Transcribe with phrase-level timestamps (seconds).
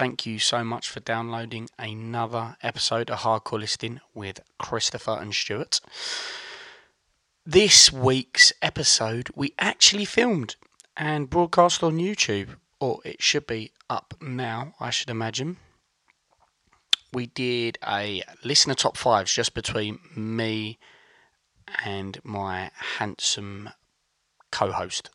[0.00, 5.78] Thank you so much for downloading another episode of Hardcore Listing with Christopher and Stuart.
[7.44, 10.56] This week's episode we actually filmed
[10.96, 15.58] and broadcast on YouTube, or it should be up now, I should imagine.
[17.12, 20.78] We did a listener top fives just between me
[21.84, 23.68] and my handsome
[24.50, 25.10] co host.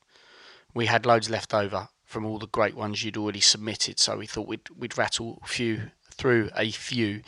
[0.76, 4.28] We had loads left over from all the great ones you'd already submitted, so we
[4.28, 7.22] thought we'd, we'd rattle a few through a few.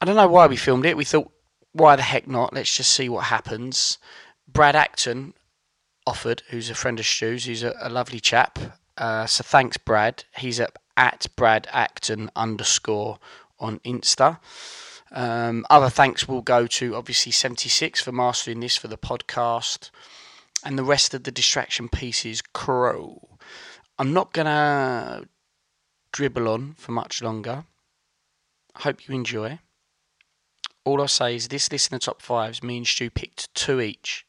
[0.00, 0.96] I don't know why we filmed it.
[0.96, 1.32] We thought
[1.72, 2.52] why the heck not?
[2.52, 3.98] Let's just see what happens.
[4.46, 5.34] Brad Acton
[6.06, 8.58] offered, who's a friend of Stu's, who's a, a lovely chap.
[8.96, 10.24] Uh, so thanks, Brad.
[10.36, 13.18] He's at, at Brad Acton underscore
[13.58, 14.38] on Insta.
[15.10, 19.90] Um, other thanks will go to obviously 76 for mastering this for the podcast
[20.64, 23.20] and the rest of the distraction pieces crew.
[23.98, 25.28] I'm not going to
[26.12, 27.64] dribble on for much longer.
[28.76, 29.58] Hope you enjoy
[30.84, 33.80] all I'll say is this list in the top fives, me and Stu picked two
[33.80, 34.26] each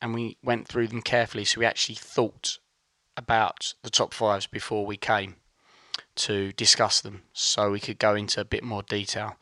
[0.00, 1.44] and we went through them carefully.
[1.44, 2.58] So we actually thought
[3.16, 5.36] about the top fives before we came
[6.16, 9.36] to discuss them so we could go into a bit more detail.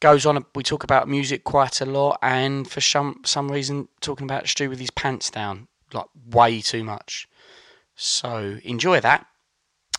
[0.00, 4.26] Goes on, we talk about music quite a lot, and for some some reason, talking
[4.26, 7.27] about Stu with his pants down like way too much.
[8.00, 9.26] So enjoy that,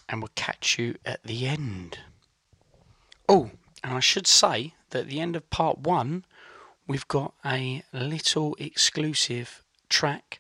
[0.08, 2.00] and we'll catch you at the end.
[3.28, 3.52] Oh,
[3.84, 6.24] and I should say that at the end of part one,
[6.88, 10.40] we've got a little exclusive track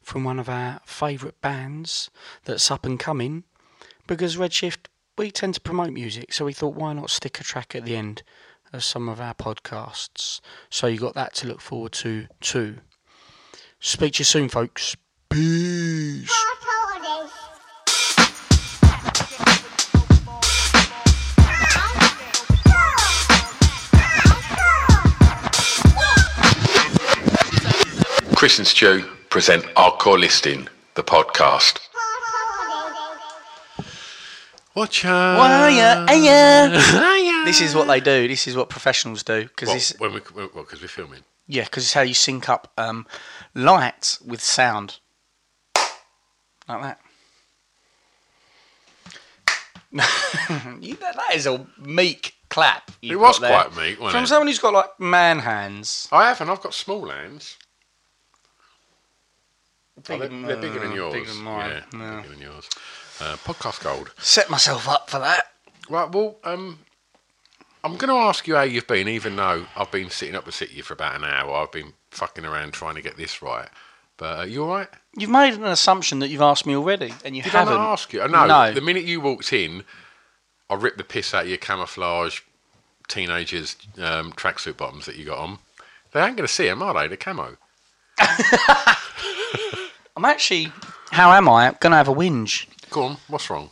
[0.00, 2.10] from one of our favourite bands
[2.44, 3.42] that's up and coming.
[4.06, 4.86] Because Redshift,
[5.18, 7.96] we tend to promote music, so we thought why not stick a track at the
[7.96, 8.22] end
[8.72, 10.40] of some of our podcasts.
[10.70, 12.76] So you got that to look forward to too.
[13.80, 14.96] Speak to you soon, folks.
[15.28, 16.39] Peace.
[28.40, 31.78] Chris and Stu present Hardcore Listing, the podcast.
[34.74, 35.38] Watch out!
[35.38, 37.42] Well, yeah, yeah.
[37.44, 38.26] This is what they do.
[38.28, 39.42] This is what professionals do.
[39.42, 41.20] Because What, this, when we, well, because we're filming.
[41.48, 43.06] yeah, because it's how you sync up um,
[43.54, 45.00] light with sound,
[46.66, 47.00] like that.
[50.80, 52.90] you, that that is a meek clap.
[53.02, 54.28] It was quite meek, wasn't From it?
[54.28, 56.08] someone who's got like man hands.
[56.10, 56.48] I haven't.
[56.48, 57.58] I've got small hands.
[60.08, 61.12] Oh, they're, Bigger- they're bigger than uh, yours.
[61.14, 62.20] bigger than mine, Yeah, yeah.
[62.22, 62.68] bigger than yours.
[63.20, 64.12] Uh, podcast gold.
[64.18, 65.52] Set myself up for that.
[65.90, 66.10] Right.
[66.10, 66.78] Well, um,
[67.84, 70.60] I'm going to ask you how you've been, even though I've been sitting up with
[70.74, 71.54] you for about an hour.
[71.54, 73.68] I've been fucking around trying to get this right.
[74.16, 74.88] But uh, you all right?
[75.16, 77.74] You've made an assumption that you've asked me already, and you Did haven't.
[77.78, 78.26] I ask you?
[78.28, 78.72] No, No.
[78.72, 79.82] The minute you walked in,
[80.68, 82.40] I ripped the piss out of your camouflage
[83.08, 85.58] teenagers' um, tracksuit bottoms that you got on.
[86.12, 87.08] They ain't going to see them, are they?
[87.08, 87.56] The camo.
[90.20, 90.70] I'm actually.
[91.12, 91.74] How am I?
[91.80, 92.66] Going to have a whinge.
[92.90, 93.16] Go on.
[93.28, 93.70] What's wrong?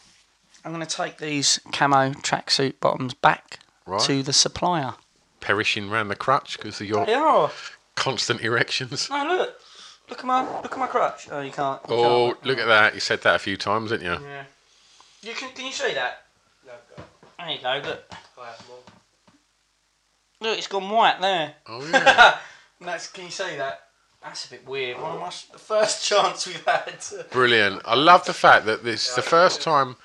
[0.64, 4.00] I'm going to take these camo tracksuit bottoms back Right.
[4.02, 4.94] to the supplier.
[5.40, 7.50] Perishing round the crutch because of your They are.
[7.96, 9.10] constant erections.
[9.10, 9.60] No, look.
[10.08, 11.28] Look at my look at my crutch.
[11.30, 11.82] Oh, you can't.
[11.86, 12.46] you Oh, can't.
[12.46, 12.94] look at that!
[12.94, 14.26] You said that a few times, didn't you?
[14.26, 14.44] Yeah.
[15.20, 16.22] You can can you see that?
[16.64, 17.82] There you go.
[17.84, 18.14] Look.
[20.40, 21.54] Look, it's gone white there.
[21.66, 22.38] Oh yeah.
[22.80, 23.87] And that's, can you see that?
[24.22, 25.00] That's a bit weird.
[25.00, 27.04] One of my, the first chance we've had.
[27.30, 27.82] Brilliant.
[27.84, 29.96] I love the fact that this is the first time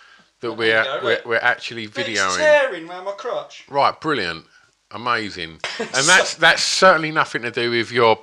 [0.42, 2.38] that we're we're, we're actually It's videoing.
[2.38, 3.66] tearing round my crotch.
[3.70, 4.46] Right, brilliant,
[4.92, 8.20] amazing, and that's that's certainly nothing to do with your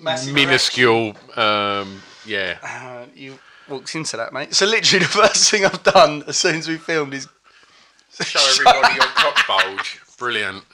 [0.00, 1.14] Massive minuscule.
[1.36, 3.38] Um, yeah, Uh, you
[3.68, 4.54] walked into that, mate.
[4.54, 7.28] So literally, the first thing I've done as soon as we filmed is
[8.22, 10.00] show everybody your cock bulge.
[10.18, 10.64] Brilliant.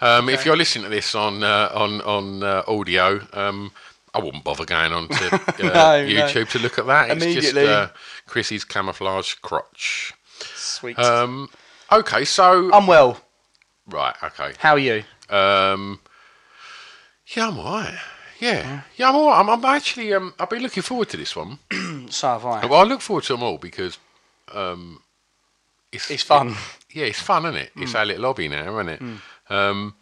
[0.00, 3.72] Um, If you're listening to this on uh, on on uh, audio, um,
[4.14, 6.06] I wouldn't bother going on to uh, no.
[6.06, 7.10] YouTube to look at that.
[7.10, 7.88] It's just uh,
[8.26, 10.12] Chrissy's camouflage crotch.
[10.56, 10.98] sweet.
[10.98, 11.48] Um,
[11.90, 13.20] okay, so I'm well.
[13.86, 14.52] right, okay.
[14.58, 15.04] How are you?
[15.30, 16.00] Um,
[17.34, 17.94] yeah, I'm alright.
[18.40, 19.40] Yeah, yeah, I'm alright.
[19.40, 21.58] I'm, I'm actually um, I've been looking forward to this one.
[22.10, 22.66] So have I.
[22.66, 23.98] Well, I look forward to them all because
[24.52, 25.00] um,
[25.90, 26.54] it's It's fun.
[26.92, 27.70] yeah, it's fun, isn't it?
[27.76, 29.00] It's our little hobby now, isn't it?
[29.50, 29.94] Um,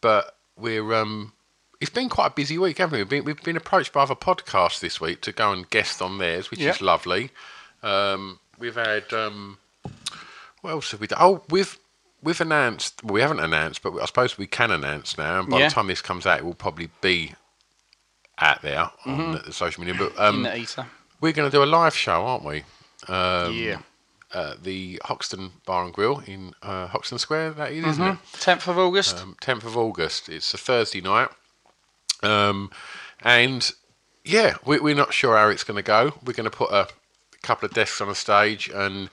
[0.00, 1.32] but we're um,
[1.80, 3.02] it's been quite a busy week, haven't we?
[3.02, 6.18] We've been, we've been approached by other podcasts this week to go and guest on
[6.18, 6.70] theirs, which Yeah.
[6.70, 7.30] is lovely.
[7.82, 9.58] Um, we've had um,
[10.62, 11.18] what else have we done?
[11.20, 11.78] Oh, we've
[12.22, 13.02] we've announced.
[13.04, 15.40] Well, we haven't announced, but I suppose we can announce now.
[15.40, 15.68] And by Yeah.
[15.68, 17.34] the time this comes out, it will probably be
[18.38, 19.98] out there on the social media.
[19.98, 20.86] But um, the
[21.20, 22.64] we're going to do a live show, aren't we?
[23.08, 23.78] Um, Yeah.
[24.32, 27.52] Uh, the Hoxton Bar and Grill in uh, Hoxton Square.
[27.52, 28.18] That is, isn't it?
[28.34, 29.18] 10th of August.
[29.18, 30.28] Um, 10th of August.
[30.28, 31.28] It's a Thursday night.
[32.22, 32.70] Um,
[33.22, 33.70] and
[34.24, 36.14] yeah, we, we're not sure how it's going to go.
[36.24, 36.88] We're going to put a
[37.42, 39.10] couple of desks on a stage and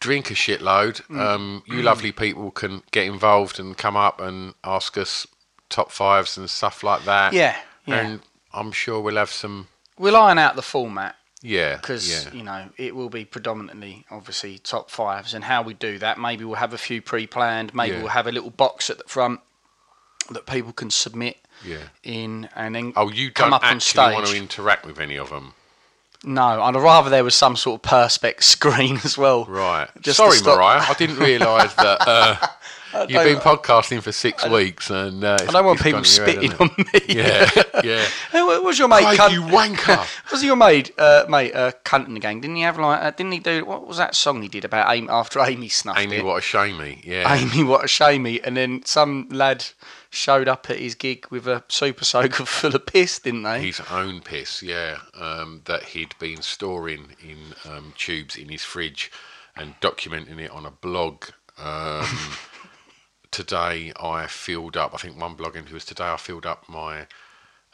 [0.00, 1.02] drink a shitload.
[1.08, 1.20] Mm.
[1.20, 5.26] Um, you lovely people can get involved and come up and ask us
[5.68, 7.32] top fives and stuff like that.
[7.32, 7.56] Yeah,
[7.86, 8.00] yeah.
[8.00, 8.20] And
[8.52, 9.68] I'm sure we'll have some.
[9.98, 12.32] we'll iron out the format Yeah, because yeah.
[12.32, 16.42] you know it will be predominantly obviously top fives and how we do that maybe
[16.42, 18.00] we'll have a few pre-planned maybe Yeah.
[18.00, 19.40] we'll have a little box at the front
[20.30, 21.88] that people can submit Yeah.
[22.02, 24.98] in and then Oh, you come don't up on actually stage want to interact with
[24.98, 25.52] any of them,
[26.24, 29.88] no i'd rather there was some sort of perspex screen as well right?
[30.00, 32.36] Just Sorry, Mariah, I didn't realise that uh,
[33.08, 37.00] you've been podcasting for six weeks, and uh, i don't want people spitting on me
[37.08, 37.50] Yeah,
[37.84, 38.04] yeah.
[38.32, 40.06] What was your mate cunt- you wanker.
[40.32, 43.10] was your mate uh, mate uh, Kunt in the gang didn't he have like uh,
[43.10, 46.16] didn't he do what was that song he did about Amy after amy snuffed Amy,
[46.16, 47.00] it what a shamey.
[47.04, 48.40] Yeah, Amy, what a shamey.
[48.42, 49.64] And then some lad
[50.10, 53.62] showed up at his gig with a super soaker full of piss, didn't they?
[53.66, 54.62] his own piss.
[54.62, 59.10] Yeah, um, that he'd been storing in um, tubes in his fridge
[59.56, 61.24] and documenting it on a blog.
[61.58, 62.06] Um,
[63.34, 64.94] today I filled up.
[64.94, 66.04] I think one blog entry was today.
[66.04, 67.08] I filled up my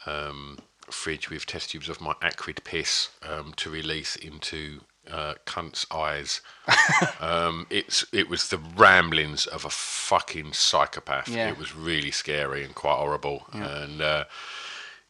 [0.07, 0.57] um,
[0.89, 6.41] fridge with test tubes of my acrid piss um, to release into uh, Kunt's eyes.
[7.19, 11.29] um, it's it was the ramblings of a fucking psychopath.
[11.29, 11.49] Yeah.
[11.49, 13.45] It was really scary and quite horrible.
[13.53, 14.25] And uh,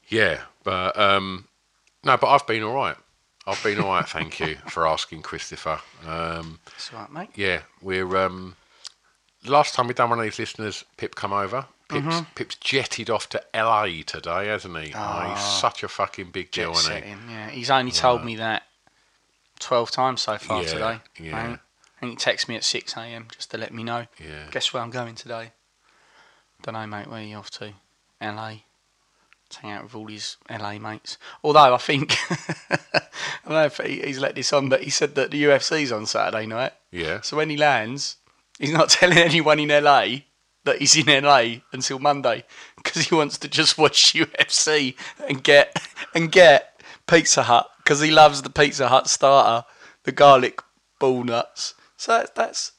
[0.10, 1.48] yeah, but um,
[2.04, 2.98] no, but I've been all right.
[3.48, 4.08] I've been all right.
[4.08, 5.80] Thank you for asking, Christopher.
[6.06, 7.30] Um, That's all right, mate.
[7.36, 8.56] yeah, we're um,
[9.46, 11.66] last time we done one of these listeners, Pip come over.
[11.90, 12.24] Pip's, Mm-hmm.
[12.36, 14.94] Pip's jetted off to LA today, hasn't he?
[14.96, 17.10] Oh, he's such a fucking big deal, isn't he?
[17.30, 17.50] yeah.
[17.50, 18.64] He's only told me that
[19.60, 20.98] 12 times so far Yeah, today.
[21.20, 21.48] yeah.
[21.48, 21.60] Think-
[22.02, 23.28] he texted me at 6 a.m.
[23.32, 24.08] just to let me know.
[24.20, 24.46] Yeah.
[24.50, 25.52] Guess where I'm going today?
[26.64, 27.08] Don't know, mate.
[27.08, 27.74] Where are you off to?
[28.20, 28.54] LA.
[29.50, 31.18] To hang out with all his LA mates.
[31.44, 32.16] Although I think,
[32.72, 32.80] I
[33.44, 36.06] don't know if he, he's let this on, but he said that the UFC's on
[36.08, 36.74] Saturday night.
[36.90, 37.22] Yeah.
[37.22, 38.16] So when he lands,
[38.62, 40.20] he's not telling anyone in LA
[40.64, 42.44] that he's in LA until Monday
[42.78, 44.96] because he wants to just watch UFC
[45.28, 45.76] and get
[46.14, 49.66] and get Pizza Hut because he loves the Pizza Hut starter,
[50.04, 50.62] the garlic
[51.00, 51.74] ball nuts.
[51.98, 52.72] So that's, that's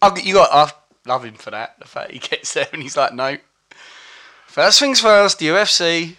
[0.00, 0.72] I, you got I
[1.08, 1.78] love him for that.
[1.78, 3.38] The fact he gets there and he's like, no.
[4.46, 6.14] First things first, the UFC,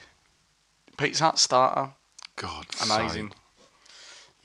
[0.97, 1.91] Pizza Hut starter,
[2.35, 3.31] God, amazing.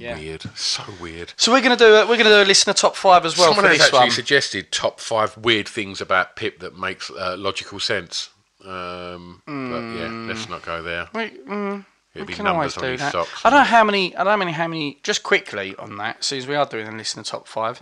[0.00, 0.16] Yeah.
[0.18, 0.42] weird.
[0.56, 1.32] So weird.
[1.36, 3.64] So we're gonna do a, we're gonna do a listener top five as well Someone
[3.64, 4.10] for has this actually one.
[4.10, 8.30] suggested top five weird things about Pip that makes uh, logical sense.
[8.64, 9.52] Um, But
[9.98, 11.08] yeah, let's not go there.
[11.14, 13.12] Wait, mm, It'd we be can always numbers on do his that.
[13.12, 13.44] socks.
[13.44, 14.16] I don't know how many.
[14.16, 14.98] I don't know how many.
[15.02, 17.80] Just quickly on that, since we are doing a listener top five.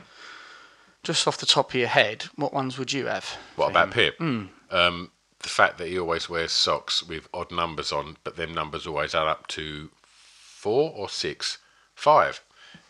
[1.05, 3.37] Just off the top of your head, what ones would you have?
[3.57, 3.93] What about him?
[3.93, 4.19] Pip?
[4.19, 4.43] Hmm.
[4.71, 5.11] Um,
[5.41, 9.15] the fact that he always wears socks with odd numbers on, but them numbers always
[9.15, 11.59] add up to four or six,
[11.99, 12.41] five.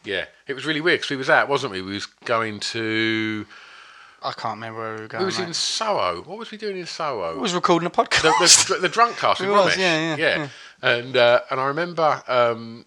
[0.04, 1.82] Yeah, it was really weird because we was out, wasn't we?
[1.82, 3.46] We was going to.
[4.22, 5.22] I can't remember where we were going.
[5.22, 5.48] We was mate.
[5.48, 6.22] in Soho.
[6.22, 7.36] What was we doing in Soho?
[7.36, 8.68] I was recording a the, podcast.
[8.68, 9.78] the, the drunk cast with It was, Romesh.
[9.78, 10.48] yeah, yeah,
[10.82, 12.84] And uh, and I remember um,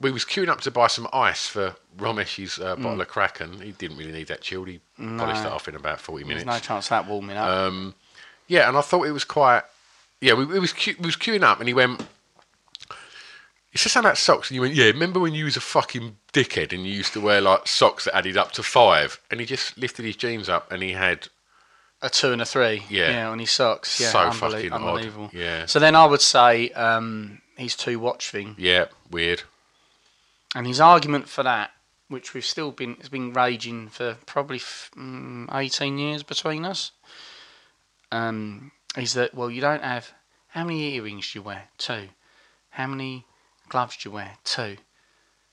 [0.00, 2.82] we was queuing up to buy some ice for Romesh's uh, Mm.
[2.82, 3.60] bottle of Kraken.
[3.60, 4.68] He didn't really need that chilled.
[4.68, 6.46] He polished that off in about forty There's minutes.
[6.46, 7.48] no chance of that warming up.
[7.48, 7.94] Um,
[8.48, 9.62] yeah, and I thought it was quite.
[10.20, 12.04] Yeah, we, we was que- we was queuing up, and he went.
[13.74, 16.16] He said something about socks, and you went, "Yeah, remember when you was a fucking
[16.32, 19.20] dickhead and you used to wear like socks that added up to five?
[19.30, 21.26] And he just lifted his jeans up, and he had
[22.00, 22.84] a two and a three.
[22.88, 23.28] Yeah.
[23.28, 24.00] on his socks.
[24.00, 24.80] Yeah, So unbelie- fucking odd.
[24.80, 25.30] unbelievable.
[25.32, 25.66] Yeah.
[25.66, 29.42] So then I would say um, his two watch thing, yeah, weird.
[30.54, 31.72] and his argument for that,
[32.06, 36.92] which we've still been has been raging for probably f- mm, eighteen years between us,
[38.12, 40.12] um, is that well you don't have
[40.48, 41.64] how many earrings do you wear?
[41.78, 42.10] Two.
[42.70, 43.24] How many
[43.68, 44.32] gloves do you wear?
[44.44, 44.76] Two.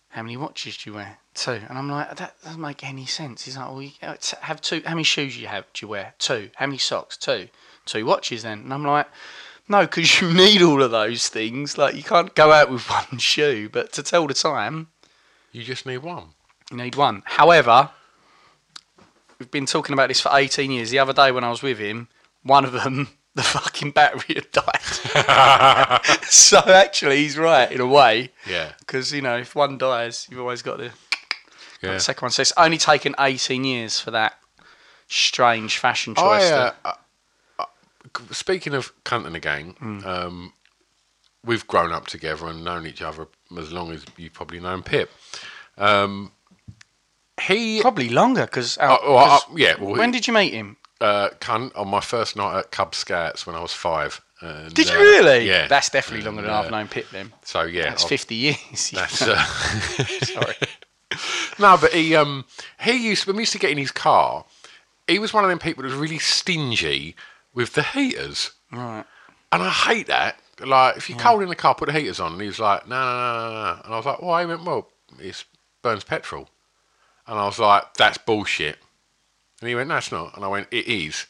[0.09, 1.17] How many watches do you wear?
[1.33, 1.61] Two.
[1.69, 3.45] And I'm like, that doesn't make any sense.
[3.45, 3.91] He's like, well, you
[4.41, 4.81] have two.
[4.85, 5.65] How many shoes do you have?
[5.73, 6.13] Do you wear?
[6.19, 6.49] Two.
[6.55, 7.15] How many socks?
[7.17, 7.47] Two.
[7.85, 8.59] Two watches then.
[8.59, 9.07] And I'm like,
[9.69, 11.77] no, because you need all of those things.
[11.77, 13.69] Like, you can't go out with one shoe.
[13.71, 14.87] But to tell the time,
[15.53, 16.29] You just need one.
[16.69, 17.23] you need one.
[17.25, 17.89] However,
[19.39, 20.89] we've been talking about this for 18 years.
[20.89, 22.09] The other day when I was with him,
[22.43, 26.01] one of them, the fucking battery had died.
[26.23, 28.31] so actually, he's right in a way.
[28.47, 30.91] Yeah, Because, you know, if one dies, you've always got the,
[31.81, 31.93] yeah.
[31.93, 32.31] the second one.
[32.31, 34.37] So it's only taken 18 years for that
[35.07, 36.43] strange fashion choice.
[36.43, 36.93] I, to- uh,
[37.59, 37.65] uh, uh,
[38.31, 40.53] speaking of Kunt and a gang, um,
[41.45, 45.09] we've grown up together and known each other as long as you've probably known Pip.
[45.77, 46.31] Um,
[47.41, 48.77] he, Probably longer because.
[48.77, 50.77] uh, well, uh, yeah, well, when did you meet him?
[51.01, 54.21] Uh, cunt on my first night at Cub Scouts when I was five.
[54.39, 55.47] And, Did you uh, really?
[55.47, 55.67] Yeah.
[55.67, 57.31] That's definitely longer than And, I've uh, known Pip then.
[57.43, 58.91] So yeah, That's I've- 50 years.
[58.93, 59.35] That's uh,
[60.23, 60.55] Sorry.
[61.59, 62.45] no, but he um
[62.79, 64.45] he used when we used to get in his car,
[65.07, 67.15] he was one of them people that was really stingy
[67.53, 69.03] with the heaters, Right.
[69.51, 70.39] and I hate that.
[70.63, 72.87] Like if you're cold in the car, put the heaters on, and he was like,
[72.87, 74.41] no, no, no, no, no, and I was like, why?
[74.41, 74.87] He went, well,
[75.19, 75.43] it
[75.81, 76.47] burns petrol,
[77.27, 78.77] and I was like, that's bullshit,
[79.61, 81.25] and he went, no, it's not, and I went, it is,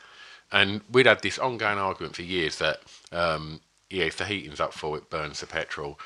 [0.51, 4.73] and we'd had this ongoing argument for years that um yeah, if the heating's up
[4.73, 5.99] full, it burns the petrol.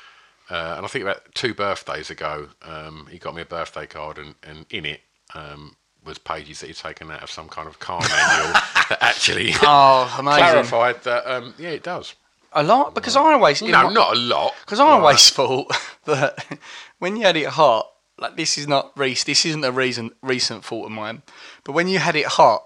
[0.50, 4.18] Uh, and I think about two birthdays ago, um, he got me a birthday card,
[4.18, 5.00] and, and in it
[5.34, 8.52] um, was pages that he'd taken out of some kind of car manual
[8.88, 10.42] that actually Oh, amazing.
[10.44, 12.14] clarified that, um, yeah, it does.
[12.52, 12.92] A lot?
[12.94, 13.62] Because I always.
[13.62, 14.54] No, my- not a lot.
[14.64, 15.72] Because I always thought
[16.06, 16.58] that
[16.98, 20.64] when you had it hot, like this is not Reese, this isn't a recent recent
[20.64, 21.22] thought of mine,
[21.66, 22.62] but when you had it hot,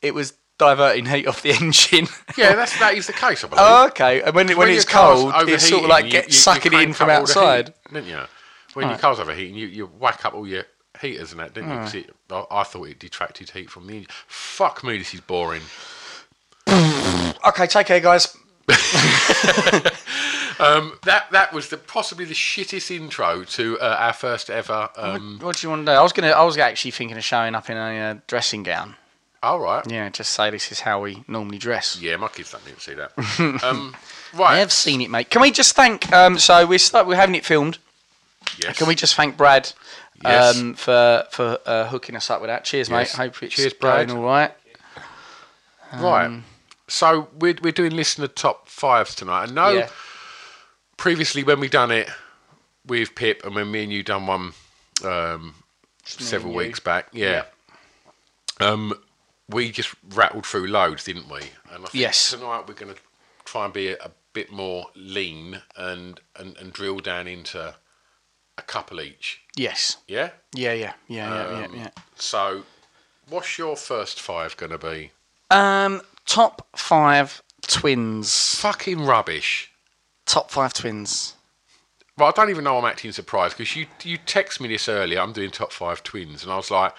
[0.00, 2.08] it was diverting heat off the engine.
[2.36, 3.64] Yeah, that's, that is the case, I believe.
[3.64, 4.22] oh, okay.
[4.22, 6.32] And when, it, when, your it's cold, it's sort of like you- get you- you
[6.34, 7.66] sucking it in from up all the outside.
[7.68, 8.20] heat, didn't you?
[8.74, 10.64] When your car's overheating, you, you whack up all your
[11.00, 11.76] heaters and that, didn't you?
[11.76, 14.10] 'Cause it, I, I thought it detracted heat from the engine.
[14.26, 15.62] Fuck me, this is boring.
[17.44, 18.36] Okay, take care, guys.
[20.62, 24.90] Um, that that was the possibly the shittest intro to uh, our first ever.
[24.96, 25.96] Um, What do you want to do?
[25.98, 26.30] I was gonna.
[26.30, 28.94] I was actually thinking of showing up in a uh, dressing gown.
[29.42, 29.84] all right.
[29.90, 31.98] Yeah, just say this is how we normally dress.
[32.00, 33.12] Yeah, my kids don't need to see that.
[33.64, 33.94] um,
[34.34, 34.54] right.
[34.54, 35.30] I have seen it, mate.
[35.30, 36.12] Can we just thank?
[36.12, 37.78] Um, so we're start, we're having it filmed.
[38.62, 38.76] Yes.
[38.78, 39.72] Can we just thank Brad
[40.22, 40.56] Yes.
[40.60, 42.64] um, for for uh, hooking us up with that?
[42.64, 43.18] Cheers, Yes.
[43.18, 43.24] mate.
[43.24, 44.10] Hope it's Cheers, Brad.
[44.12, 44.52] all right.
[45.98, 46.26] right.
[46.26, 46.44] um,
[46.88, 49.48] So we're we're doing listener top fives tonight.
[49.50, 49.88] I know Yeah.
[51.02, 52.08] Previously when we done it
[52.86, 54.52] with Pip and when me and you done one
[55.04, 55.52] um,
[56.04, 57.42] several weeks back, yeah.
[58.60, 58.94] Um,
[59.48, 61.40] we just rattled through loads, didn't we?
[61.72, 62.30] And I think Yes.
[62.30, 63.00] tonight we're going to
[63.44, 67.74] try and be a, a bit more lean and, and and drill down into
[68.56, 69.40] a couple each.
[69.56, 69.96] Yes.
[70.06, 70.30] Yeah.
[70.54, 70.72] Yeah.
[70.72, 70.92] Yeah.
[71.08, 71.50] Yeah.
[71.58, 71.64] Yeah.
[71.64, 71.90] Um, yeah.
[72.14, 72.62] So,
[73.28, 75.10] what's your first five going to be?
[75.50, 78.54] Um, top five twins.
[78.54, 79.71] Fucking rubbish.
[80.32, 81.34] Top five twins.
[82.16, 85.20] Well, I don't even know I'm acting surprised because you you text me this earlier.
[85.20, 86.94] I'm doing top five twins, and I was like,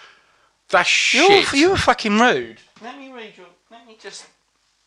[0.68, 2.58] "That's You're shit." you were fucking rude.
[2.80, 3.46] Let me read your.
[3.72, 4.26] Let me just.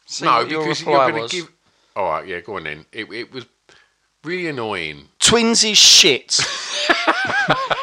[0.05, 1.51] See no, what your because reply you're going to give.
[1.97, 2.85] All right, yeah, go on then.
[2.93, 3.45] It it was
[4.23, 5.09] really annoying.
[5.19, 6.39] Twins is shit.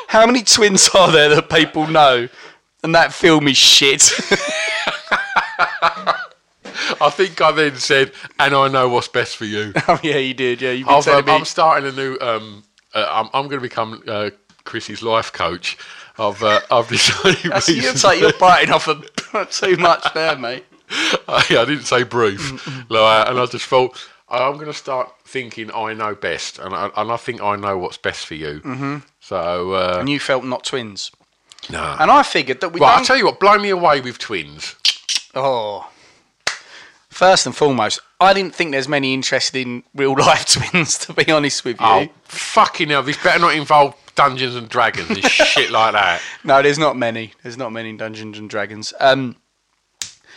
[0.09, 2.27] How many twins are there that people know?
[2.83, 4.11] And that film is shit.
[7.01, 10.35] I think I then said, "And I know what's best for you." oh yeah, you
[10.35, 10.61] did.
[10.61, 11.33] Yeah, you've been I've, telling um, me.
[11.33, 12.19] I'm starting a new.
[12.21, 12.65] Um,
[12.95, 14.31] uh, I'm I'm going to become uh,
[14.65, 15.77] Chrissy's life coach.
[16.19, 17.51] I've uh, I've decided.
[17.53, 20.65] That's, you're, like, you're biting off a, too much there, mate.
[21.29, 23.99] I didn't say brief, like, and I just thought
[24.29, 27.79] I'm going to start thinking I know best, and I, and I think I know
[27.79, 28.61] what's best for you.
[28.61, 28.99] Mm-hmm.
[29.21, 31.11] So uh, And you felt not twins.
[31.71, 31.97] no.
[31.99, 33.07] And I figured that we Right, I'll don't.
[33.07, 34.77] tell you what, blow me away with twins.
[35.35, 35.91] oh.
[37.15, 41.31] First and foremost, I didn't think there's many interested in real life twins, to be
[41.31, 41.87] honest with you.
[41.87, 46.21] Oh, fucking hell, this better not involve Dungeons and Dragons and shit like that.
[46.43, 47.33] No, there's not many.
[47.45, 48.93] There's not many Dungeons and Dragons.
[48.99, 49.37] Um,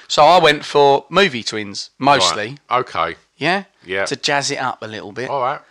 [0.08, 2.58] so I went for movie twins mostly.
[2.70, 2.80] Right.
[2.82, 3.16] Okay.
[3.38, 3.64] Yeah.
[3.84, 4.06] Yeah.
[4.06, 5.32] To jazz it up a little bit.
[5.32, 5.62] All right.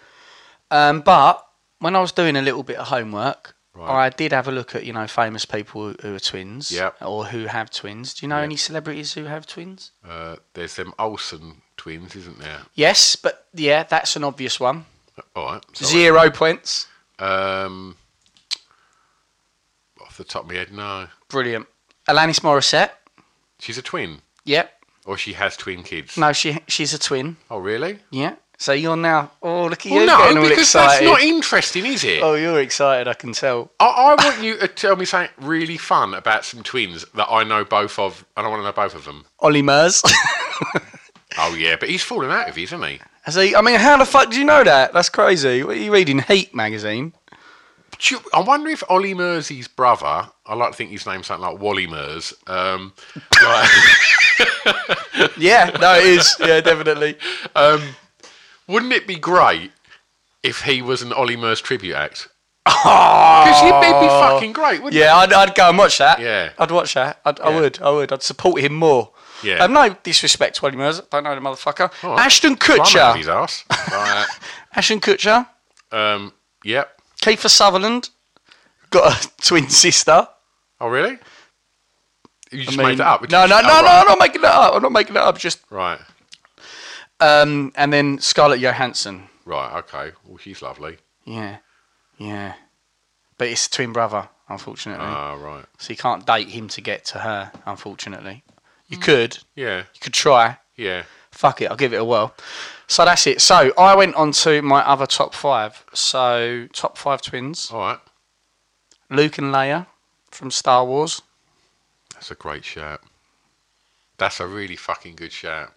[0.72, 1.46] Um, but
[1.78, 4.06] when I was doing a little bit of homework, Right.
[4.06, 6.72] I did have a look at you know famous people who, are twins.
[6.72, 6.96] Yep.
[7.02, 8.14] Or who have twins.
[8.14, 9.90] Do you know any celebrities who have twins?
[10.08, 12.60] Uh, there's them Olsen twins, isn't there?
[12.74, 14.86] Yes, but yeah, that's an obvious one.
[15.34, 15.64] All right.
[15.74, 15.90] sorry.
[15.90, 16.86] Zero points.
[17.18, 17.96] Um,
[20.00, 21.08] off the top of my head, no.
[21.28, 21.66] Brilliant.
[22.08, 22.90] Alanis Morissette.
[23.58, 24.70] She's a twin, Yep.
[25.06, 26.16] or she has twin kids.
[26.16, 27.36] No, she she's a twin.
[27.50, 27.98] Oh, really?
[28.10, 28.36] Yeah.
[28.58, 29.30] So you're now.
[29.42, 31.06] Oh, look at you Well, no, getting all because excited.
[31.06, 32.22] that's not interesting, is it?
[32.22, 33.06] Oh, you're excited.
[33.06, 33.70] I can tell.
[33.80, 37.44] I, I want you to tell me something really fun about some twins that I
[37.44, 39.24] know both of, and I want to know both of them.
[39.40, 40.02] Ollie Murs.
[41.38, 42.98] Oh yeah, but he's fallen out of you, isn't he?
[43.24, 43.54] Has he?
[43.54, 44.94] I mean, how the fuck do you know that?
[44.94, 45.62] That's crazy.
[45.62, 46.20] What are you reading?
[46.20, 47.12] Heat magazine.
[48.00, 51.60] You- I wonder if Ollie Murs's brother, I like to think his name's something like
[51.60, 52.94] Wally Mers, um,
[53.42, 53.70] like,
[55.36, 56.34] Yeah, no, it is.
[56.40, 57.18] Yeah, definitely.
[57.54, 57.82] um,
[58.68, 59.72] wouldn't it be great
[60.42, 62.28] if he was an Ollie Murs tribute act?
[62.64, 66.18] Because he'd, he'd be fucking great, wouldn't Yeah, I'd, I'd go and watch that.
[66.20, 66.50] Yeah.
[66.58, 67.20] I'd watch that.
[67.24, 67.60] I'd, I Yeah.
[67.60, 67.80] would.
[67.82, 68.12] I would.
[68.12, 69.12] I'd support him more.
[69.42, 69.58] Yeah.
[69.58, 71.00] Um, no disrespect to Ollie Murs.
[71.10, 71.92] Don't know the motherfucker.
[72.04, 72.26] All right.
[72.26, 72.56] Ashton he?
[72.56, 73.42] Climb out of his Kutcher.
[73.42, 73.64] ass.
[73.92, 74.26] Right.
[74.74, 75.46] Ashton Kutcher.
[75.92, 76.32] um,
[76.64, 77.00] yep.
[77.22, 78.10] Kiefer Sutherland.
[78.90, 80.26] Got a twin sister.
[80.80, 81.18] Oh, really?
[82.50, 83.20] You just I mean- made that up?
[83.22, 83.48] did No, you?
[83.50, 83.82] no, Oh, no, no.
[83.82, 84.00] right.
[84.00, 84.74] I'm not making that up.
[84.74, 85.38] I'm not making that up.
[85.38, 85.98] Just Right.
[87.20, 89.28] Um, and then Scarlett Johansson.
[89.44, 90.12] Right, okay.
[90.26, 90.98] Well, she's lovely.
[91.24, 91.58] Yeah,
[92.18, 92.54] yeah.
[93.38, 95.06] But it's a twin brother, unfortunately.
[95.06, 95.64] Ah, right.
[95.78, 98.42] so you can't date him to get to her, unfortunately.
[98.46, 98.94] Hmm.
[98.94, 99.38] You could.
[99.54, 100.58] Yeah, You could try.
[100.76, 101.04] yeah.
[101.30, 102.34] Fuck it, I'll give it a whirl.
[102.86, 103.42] So that's it.
[103.42, 105.84] So I went on to my other top five.
[105.92, 107.98] So top five twins: All right.
[109.10, 109.86] Luke and Leia
[110.30, 111.20] from Star Wars.
[112.14, 113.02] That's a great shout.
[114.16, 115.74] That's a really fucking good shout.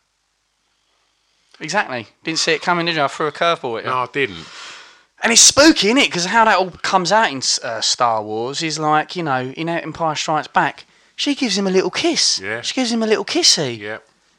[1.59, 2.07] Exactly.
[2.24, 3.03] Didn't see it coming, did you?
[3.03, 3.89] I threw a curveball at you.
[3.89, 4.45] No, I didn't.
[5.22, 6.05] And it's spooky, isn't it?
[6.07, 9.67] Because how that all comes out in uh, Star Wars is like, you know, in
[9.67, 10.85] Empire Strikes Back,
[11.17, 12.39] she gives him a little kiss.
[12.39, 12.61] Yeah.
[12.61, 13.98] She gives him a little kissy, Yeah,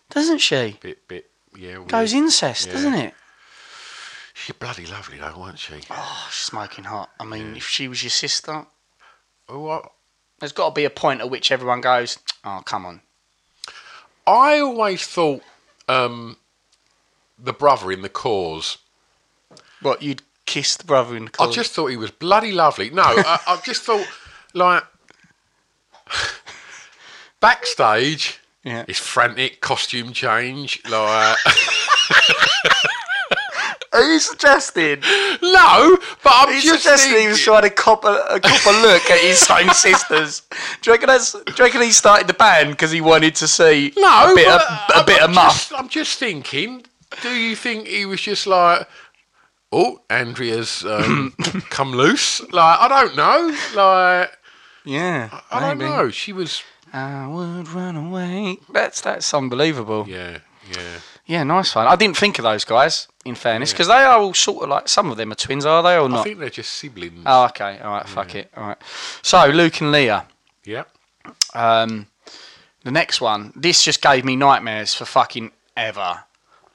[0.08, 0.78] doesn't she?
[0.80, 1.30] bit, bit.
[1.54, 1.78] Yeah.
[1.78, 1.88] weird.
[1.88, 2.72] Goes incest, Yeah.
[2.72, 3.14] doesn't it?
[4.32, 5.74] She's bloody lovely though, wasn't she?
[5.90, 7.10] Oh, she's smoking hot.
[7.20, 8.64] I mean, if she was your sister,
[9.50, 9.92] Oh, what?
[10.38, 13.02] there's got to be a point at which everyone goes, oh, come on.
[14.26, 15.42] I always thought
[15.88, 16.38] um,
[17.42, 18.78] the brother in the Corrs.
[19.80, 21.48] What, you'd kiss the brother in the Corrs?
[21.48, 22.90] I just thought he was bloody lovely.
[22.90, 24.06] No, I, I just thought
[24.54, 24.82] like
[27.40, 28.40] backstage.
[28.64, 28.84] Yeah.
[28.86, 31.38] His frantic costume change, like
[33.92, 35.00] Are you suggesting?
[35.42, 39.10] no, but I'm just suggested he was trying to cop a, a, cop a look
[39.10, 40.42] at his own sisters.
[40.80, 43.48] Do you reckon, that's, do you reckon he started the band because he wanted to
[43.48, 44.60] see No, a bit, of,
[44.94, 45.54] a bit I'm of muff?
[45.54, 46.84] Just, I'm just thinking.
[47.22, 48.86] Do you think he was just like,
[49.72, 51.34] oh, Andrea's um,
[51.70, 52.40] come loose?
[52.52, 53.56] Like I don't know.
[53.74, 54.30] Like
[54.84, 55.90] Yeah, I don't maybe.
[55.90, 56.10] know.
[56.10, 56.62] She was.
[56.92, 58.58] I would run away.
[58.72, 60.06] That's that's unbelievable.
[60.08, 60.38] Yeah,
[60.70, 60.98] yeah.
[61.26, 61.86] Yeah, nice one.
[61.86, 63.06] I didn't think of those guys.
[63.24, 65.82] In fairness, because they are all sort of like some of them are twins, are
[65.82, 66.20] they or not?
[66.20, 67.22] I think they're just siblings.
[67.26, 67.78] Oh, okay.
[67.78, 68.08] All right.
[68.08, 68.50] Fuck it.
[68.56, 68.78] All right.
[69.22, 70.24] So Luke and Leia.
[70.64, 70.84] Yeah.
[71.54, 72.06] Um,
[72.82, 76.24] the next one, this just gave me nightmares for fucking ever.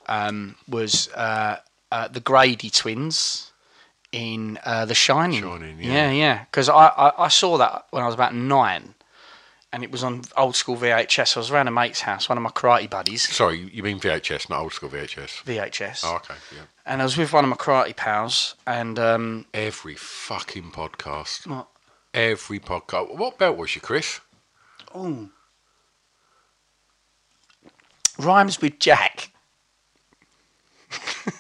[0.08, 1.58] Um, was uh,
[1.92, 3.52] uh, the Grady twins
[4.12, 5.44] in uh, The Shining.
[5.44, 5.94] Shining, yeah.
[5.94, 6.46] yeah, yeah.
[6.46, 8.96] Because I, I I saw that when I was about nine,
[9.72, 11.36] and it was on old school VHS.
[11.36, 13.28] I was around a mate's house, one of my karate buddies.
[13.28, 15.44] Sorry, you mean VHS, not old school VHS.
[15.44, 16.02] VHS.
[16.06, 16.36] Oh, okay.
[16.56, 16.62] Yeah.
[16.86, 21.48] And I was with one of my karate pals, and um, Every fucking podcast.
[21.48, 21.68] What?
[22.14, 23.18] Every podcast.
[23.18, 24.22] What belt was you, Chris?
[24.94, 25.30] Oh.
[28.18, 29.32] rhymes with Jack.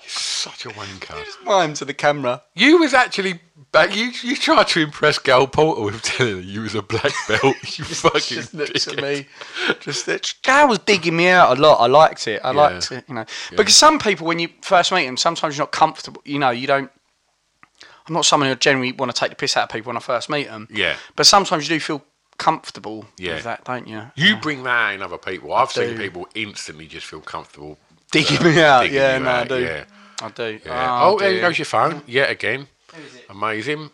[0.00, 1.24] You're such a wanker.
[1.44, 2.42] Mime to the camera.
[2.54, 3.40] You was actually
[3.72, 3.94] back.
[3.96, 7.56] You you tried to impress Gail Porter with telling her you was a black belt.
[7.78, 9.26] You fucking just looks at me.
[9.80, 11.76] Just that Gail was digging me out a lot.
[11.80, 12.40] I liked it.
[12.44, 12.56] I Yeah.
[12.56, 13.04] liked it.
[13.08, 16.22] You know, because some people, when you first meet them, sometimes you're not comfortable.
[16.24, 16.90] You know, you don't.
[18.06, 20.00] I'm not someone who generally want to take the piss out of people when I
[20.00, 20.66] first meet them.
[20.70, 20.96] Yeah.
[21.14, 22.02] But sometimes you do feel
[22.38, 23.34] comfortable Yeah.
[23.34, 24.10] with that, don't you?
[24.14, 25.52] You bring that out in other people.
[25.52, 25.98] I've seen do.
[25.98, 27.78] people instantly just feel comfortable.
[28.12, 28.82] digging me out.
[28.82, 29.60] digging yeah, you no, I do.
[29.60, 29.84] Yeah.
[30.22, 30.60] I do.
[30.64, 30.98] yeah.
[31.02, 32.02] Oh, there goes your phone.
[32.06, 32.66] Yet again.
[33.28, 33.90] Amazing.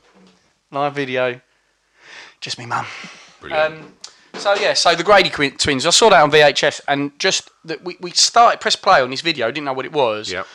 [0.70, 1.40] live video.
[2.40, 2.87] Just me, mum.
[3.40, 3.74] Brilliant.
[3.74, 3.94] Um,
[4.35, 5.87] so yeah, so the Grady Quin- twins.
[5.87, 9.20] I saw that on VHS, and just that we, we started press play on this
[9.20, 9.48] video.
[9.48, 10.30] Didn't know what it was.
[10.30, 10.46] Yep.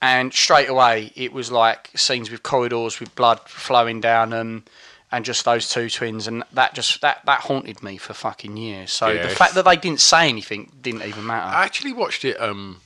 [0.00, 4.64] and straight away it was like scenes with corridors with blood flowing down them,
[5.10, 8.92] and just those two twins, and that just that that haunted me for fucking years.
[8.92, 11.46] So the fact that they didn't say anything didn't even matter.
[11.56, 12.80] I actually watched it um,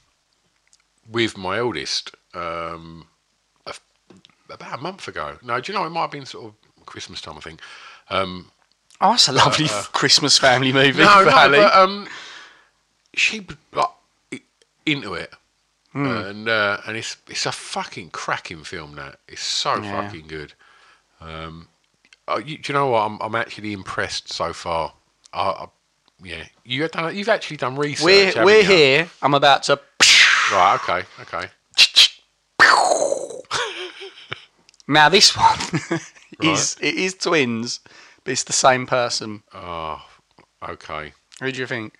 [1.11, 3.06] with my eldest um,
[3.66, 3.74] a
[4.50, 5.38] about a month ago.
[5.42, 7.61] No, do you know it might have been sort of Christmas time, I think.
[8.11, 8.50] Um,
[9.00, 11.02] oh, that's a lovely Christmas family movie.
[11.02, 12.06] no, no, but um,
[13.14, 14.42] she was, like
[14.87, 15.32] into it,
[15.92, 16.06] Hmm.
[16.06, 18.94] and uh, and it's it's a fucking cracking film.
[18.94, 19.90] That it's so Yeah.
[20.02, 20.54] fucking good.
[21.20, 21.68] Um,
[22.28, 23.00] uh, you, do you know what?
[23.02, 24.92] I'm I'm actually impressed so far.
[25.32, 25.66] I, I,
[26.22, 28.04] yeah, you have done you've actually done research.
[28.37, 28.66] we're we're you?
[28.68, 29.11] here.
[29.22, 29.80] I'm about to.
[30.52, 30.78] Right.
[30.82, 31.06] Okay.
[31.22, 31.48] Okay.
[34.88, 35.58] Now this one
[36.42, 37.80] is it is twins,
[38.24, 39.42] but it's the same person.
[39.54, 40.02] Oh.
[40.68, 41.12] Okay.
[41.40, 41.94] Who do you think?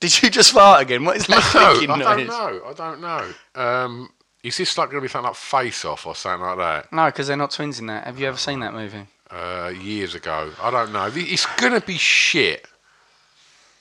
[0.00, 1.04] Did you just fart again?
[1.04, 2.28] What is that No, I don't noise?
[2.28, 2.62] know.
[2.66, 3.34] I don't know.
[3.54, 4.10] Um,
[4.42, 6.92] is this like going to be something like Face Off or something like that?
[6.92, 8.04] No, because they're not twins in that.
[8.04, 9.06] Have you ever seen that movie?
[9.30, 10.50] Uh, years ago.
[10.60, 11.10] I don't know.
[11.14, 12.66] It's going to be shit.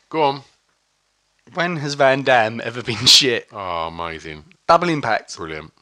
[0.10, 0.42] Go on.
[1.54, 3.48] When has Van Damme ever been shit?
[3.52, 4.46] Oh, amazing.
[4.68, 5.36] Double Impact.
[5.36, 5.74] Brilliant.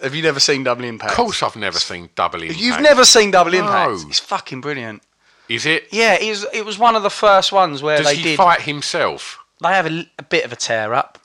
[0.00, 1.10] Have you never seen Double Impact?
[1.10, 2.60] Of course, I've never seen Double Impact.
[2.60, 3.90] You've never seen Double Impact?
[3.90, 4.08] No.
[4.08, 5.02] It's fucking brilliant.
[5.48, 5.88] Is it?
[5.90, 8.36] Yeah, it was, it was one of the first ones where Does they he did.
[8.36, 9.38] fight himself?
[9.60, 11.17] They have a bit of a tear up.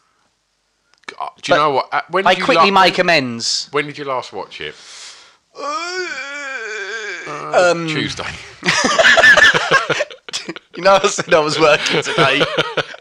[1.19, 1.89] Uh, Do you But know what?
[1.93, 3.67] Uh, When you quickly la- make amends.
[3.71, 4.76] When did you last watch it?
[7.28, 8.23] Um, Tuesday.
[10.76, 12.41] You know, I said I was working today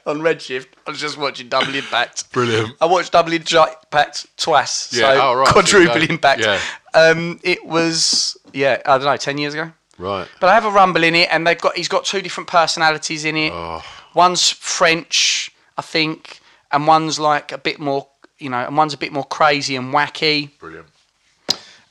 [0.04, 0.66] on Redshift.
[0.86, 2.30] I was just watching Double Impact.
[2.30, 2.76] Brilliant.
[2.82, 4.92] I watched Double Impact twice.
[4.92, 6.42] Yeah, so oh, right, quadruple impact.
[6.42, 6.60] yeah.
[6.92, 9.72] Um, it was yeah, I don't know, ten years ago.
[9.96, 10.28] Right.
[10.38, 13.24] But I have a rumble in it, and they've got he's got two different personalities
[13.24, 13.52] in it.
[13.54, 13.82] Oh.
[14.14, 16.40] One's French, I think,
[16.72, 18.06] and one's like a bit more,
[18.38, 20.50] you know, and one's a bit more crazy and wacky.
[20.58, 20.86] Brilliant.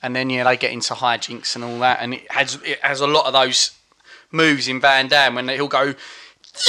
[0.04, 3.02] And then yeah, they get into hijinks and all that, and it has it has
[3.02, 3.72] a lot of those
[4.32, 5.94] moves in Van Damme when he'll go,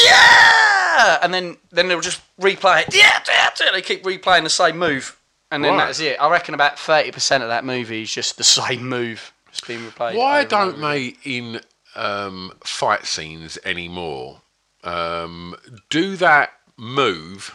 [0.05, 3.73] yeah, and then then they'll just replay it, yeah, yeah, yeah.
[3.73, 5.17] They keep replaying the same move,
[5.51, 5.87] and then Right.
[5.87, 6.17] that's it.
[6.21, 9.81] I reckon about thirty percent of that movie is just the same move, just being
[9.81, 10.15] replayed.
[10.17, 11.61] Why don't they in
[11.97, 14.43] um, fight scenes anymore
[14.85, 15.57] um,
[15.91, 17.55] do that move,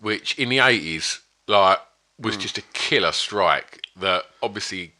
[0.00, 1.78] which in the eighties like
[2.18, 2.40] was Hmm.
[2.40, 4.92] just a killer strike that obviously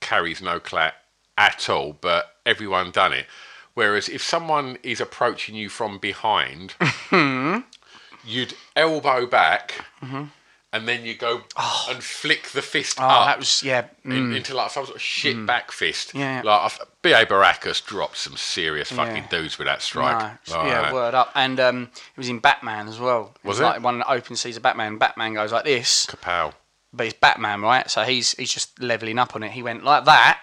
[0.00, 0.94] carries no clat
[1.36, 3.26] at all, but everyone done it.
[3.74, 6.74] Whereas if someone is approaching you from behind,
[8.24, 9.84] you'd elbow back.
[10.70, 11.40] And then you go
[11.88, 13.86] and flick the fist Oh, up that was yeah.
[14.04, 14.14] mm.
[14.16, 16.14] in, into like some sort of shit back fist.
[16.14, 16.42] Yeah.
[16.44, 17.24] Like B.A.
[17.24, 19.28] Baracus dropped some serious fucking Yeah.
[19.30, 20.18] dudes with that strike.
[20.48, 21.32] No, Like yeah, word up.
[21.34, 23.32] And um, it was in Batman as well.
[23.44, 23.62] Was it?
[23.62, 23.66] it?
[23.66, 24.98] Like one of the open seas of Batman.
[24.98, 26.52] Batman goes like this, Kapow.
[26.92, 27.88] but it's Batman, right?
[27.90, 29.52] So he's he's just leveling up on it.
[29.52, 30.38] He went like that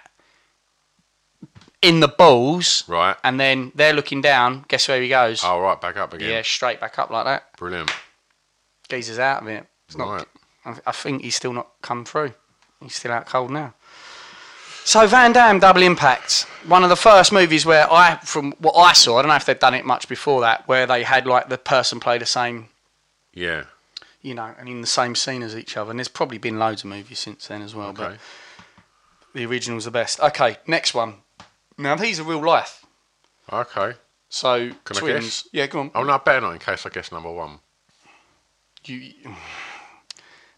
[1.84, 3.16] in the balls, Right.
[3.24, 4.66] and then they're looking down.
[4.70, 5.44] Guess where he goes?
[5.44, 6.32] Oh, right, back up again.
[6.32, 7.56] yeah, straight back up like that.
[7.58, 7.92] Brilliant.
[8.90, 9.68] Geezer's out of it.
[9.88, 10.10] It's not.
[10.10, 10.28] Right.
[10.66, 12.34] I, I think he's still not come through.
[12.82, 13.74] He's still out cold now.
[14.84, 18.94] So Van Damme, Double Impact, one of the first movies where I, from what I
[18.94, 21.50] saw, I don't know if they've done it much before that, where they had like
[21.50, 22.70] the person play the same,
[23.34, 23.64] Yeah.
[24.22, 25.90] you know, and in the same scene as each other.
[25.90, 28.04] And there's probably been loads of movies since then as well, Okay.
[28.04, 28.18] but
[29.34, 30.20] the original's the best.
[30.20, 31.16] Okay, next one.
[31.80, 32.86] Now these are real life.
[33.52, 33.94] Okay.
[34.30, 35.24] So Can I twins.
[35.44, 35.48] guess?
[35.52, 35.92] Yeah, go on.
[35.96, 37.58] Oh, no, better not in case I guess number one.
[38.86, 39.14] You.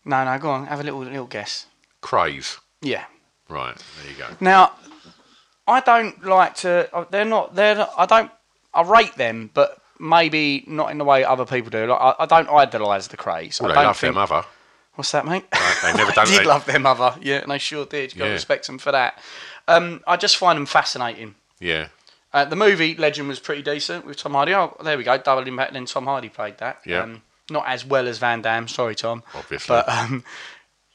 [0.08, 0.66] No, no, go on.
[0.68, 1.66] Have a little little guess.
[2.02, 2.58] Krays.
[2.82, 3.06] Yeah.
[3.50, 4.26] Right, there you go.
[4.40, 4.72] Now,
[5.68, 6.90] I don't like to.
[6.94, 7.56] uh, They're not.
[7.56, 7.76] They're.
[7.76, 8.32] Not, I don't.
[8.74, 11.88] I rate them, but maybe not in the way other people do.
[11.88, 13.60] Like, I, I don't idolise the Krays.
[13.62, 14.46] Well, I they don't love think, their mother.
[14.96, 15.46] What's that, mate?
[15.84, 17.16] they never done- I did they- love their mother.
[17.22, 18.14] Yeah, and they sure did.
[18.14, 18.34] You got to Yeah.
[18.34, 19.20] respect them for that.
[19.68, 21.36] Um, I just find them fascinating.
[21.60, 21.88] Yeah.
[22.34, 24.54] Uh, the movie Legend was pretty decent with Tom Hardy.
[24.54, 25.18] Oh, there we go.
[25.18, 25.74] Double Impact.
[25.74, 26.80] Then Tom Hardy played that.
[26.86, 27.02] Yeah.
[27.04, 28.68] Um, not as well as Van Damme.
[28.68, 29.24] Sorry, Tom.
[29.36, 29.68] Obviously.
[29.74, 30.24] But um,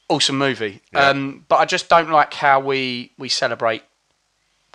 [0.09, 0.81] awesome movie.
[0.93, 1.09] Yeah.
[1.09, 3.83] Um, but I just don't like how we we celebrate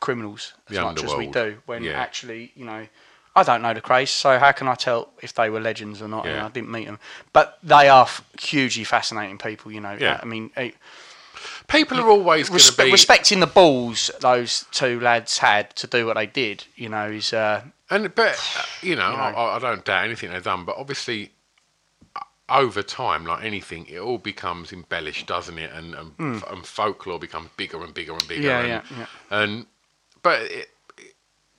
[0.00, 1.92] criminals as The much as we do when Yeah.
[2.00, 2.86] actually, you know,
[3.34, 6.08] I don't know the Krays, so how can I tell if they were legends or
[6.08, 6.24] not?
[6.24, 6.98] You know, I didn't meet them,
[7.32, 9.70] but they are f- hugely fascinating people.
[9.70, 10.18] You know, Yeah.
[10.22, 10.70] I mean, eh,
[11.68, 12.90] People are always respe- be.
[12.90, 16.64] respecting the balls those two lads had to do what they did.
[16.74, 20.42] You know, is uh, And but uh, you know, I, I don't doubt anything they've
[20.42, 20.64] done.
[20.64, 21.30] But obviously,
[22.48, 25.70] over time, like anything, it all becomes embellished, doesn't it?
[25.72, 28.42] And and, and folklore becomes bigger and bigger and bigger.
[28.48, 29.06] Yeah, and, yeah, yeah.
[29.30, 29.66] And
[30.22, 30.68] but it,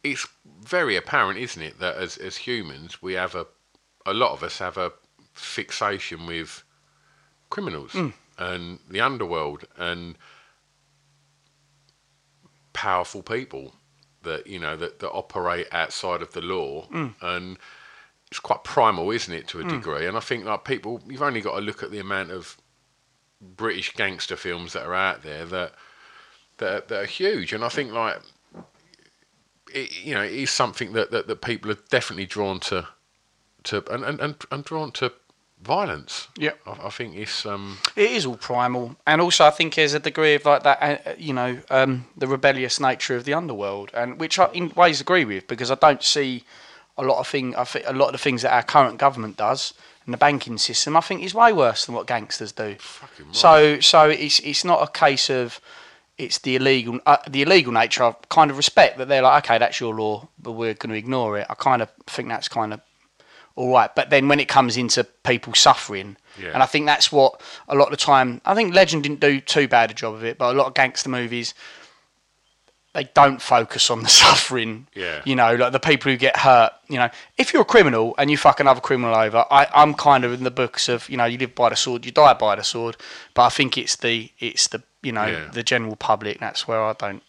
[0.04, 0.28] it's
[0.63, 3.45] very apparent, isn't it, that as as humans, we have a
[4.06, 4.91] a lot of us have a
[5.34, 6.63] fixation with
[7.49, 8.10] criminals Hmm.
[8.38, 10.17] and the underworld and
[12.73, 13.73] powerful people
[14.23, 17.08] that you know that, that operate outside of the law Hmm.
[17.21, 17.58] and
[18.32, 20.06] it's quite primal isn't it to a degree?
[20.06, 22.58] And i think like people you've only got to look at the amount of
[23.42, 25.74] british gangster films that are out there that
[26.58, 27.54] that, that are huge.
[27.54, 28.20] And i think like
[29.74, 32.88] it, you know it is something that, that, that people are definitely drawn to
[33.63, 35.12] to and, and, and, and drawn to
[35.62, 36.30] violence.
[36.38, 36.52] Yeah.
[36.65, 40.00] I, I think it's um It is all primal, and also I think there's a
[40.00, 44.20] degree of like that, uh, you know, um, the rebellious nature of the underworld, and
[44.20, 46.44] which I in ways agree with because I don't see
[47.04, 47.56] a lot of thing.
[47.56, 49.74] I think a lot of the things that our current government does
[50.06, 52.76] and the banking system, I think, is way worse than what gangsters do.
[52.80, 53.36] Fucking right.
[53.36, 55.60] So, so it's it's not a case of
[56.18, 58.04] it's the illegal uh, the illegal nature.
[58.04, 60.98] I kind of respect that they're like, okay, that's your law, but we're going to
[60.98, 61.48] ignore it.
[61.50, 62.82] I kind of think that's kind of
[63.56, 63.94] all right.
[63.94, 66.50] But then when it comes into people suffering, Yeah.
[66.54, 68.42] and I think that's what a lot of the time.
[68.46, 70.74] I think Legend didn't do too bad a job of it, but a lot of
[70.74, 71.54] gangster movies.
[73.00, 74.88] They don't focus on the suffering.
[74.94, 75.22] Yeah.
[75.24, 76.74] You know, like the people who get hurt.
[76.90, 80.26] You know, if you're a criminal and you fuck another criminal over, I, I'm kind
[80.26, 82.58] of in the books of you know you live by the sword, you die by
[82.58, 82.98] the sword.
[83.34, 85.50] But I think it's the it's the you know Yeah.
[85.54, 86.40] the general public.
[86.40, 87.24] That's where I don't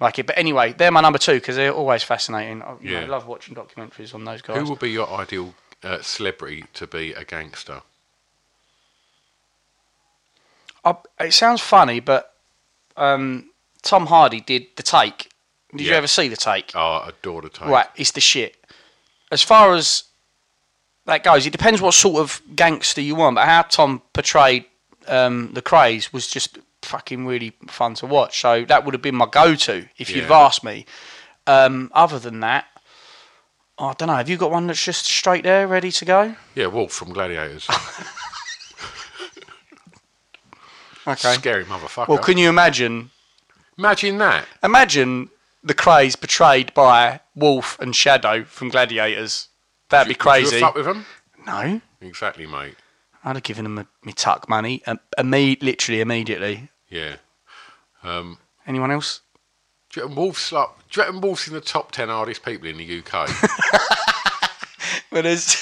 [0.00, 0.26] like it.
[0.26, 2.60] But anyway, they're my number two because they're always fascinating.
[2.60, 4.58] I you know, love watching documentaries on those guys.
[4.58, 7.80] who would be your ideal uh, celebrity to be a gangster
[10.84, 12.32] I, it sounds funny, but
[12.96, 13.50] um,
[13.86, 15.30] Tom Hardy did the take.
[15.74, 16.72] Did you ever see the take?
[16.74, 18.56] oh I adore the take Right, it's the shit.
[19.30, 20.04] As far as
[21.06, 23.36] that goes, it depends what sort of gangster you want.
[23.36, 24.64] But how Tom portrayed
[25.06, 28.40] um, the Krays was just fucking really fun to watch.
[28.40, 30.86] So that would have been my go-to if you'd asked me.
[31.46, 32.66] Um, other than that,
[33.78, 34.16] I don't know.
[34.16, 36.34] Have you got one that's just straight there, ready to go?
[36.54, 37.68] yeah Wolf from Gladiators
[41.08, 41.34] Okay.
[41.34, 43.10] scary motherfucker Well, can you imagine?
[43.78, 45.30] Imagine that Imagine
[45.62, 49.48] the Krays portrayed by Wolf and Shadow from Gladiators.
[49.90, 50.60] That'd be Would you have crazy.
[50.60, 51.06] fucked with him
[51.46, 52.74] No, exactly mate
[53.24, 56.68] I'd have given them a, me tuck money, um, imme- literally immediately.
[56.88, 57.16] yeah
[58.02, 59.20] um Anyone else?
[59.90, 62.68] do you reckon Wolf's like do you reckon Wolf's in the top 10 hardest people
[62.68, 63.28] in the UK
[65.10, 65.56] But there's,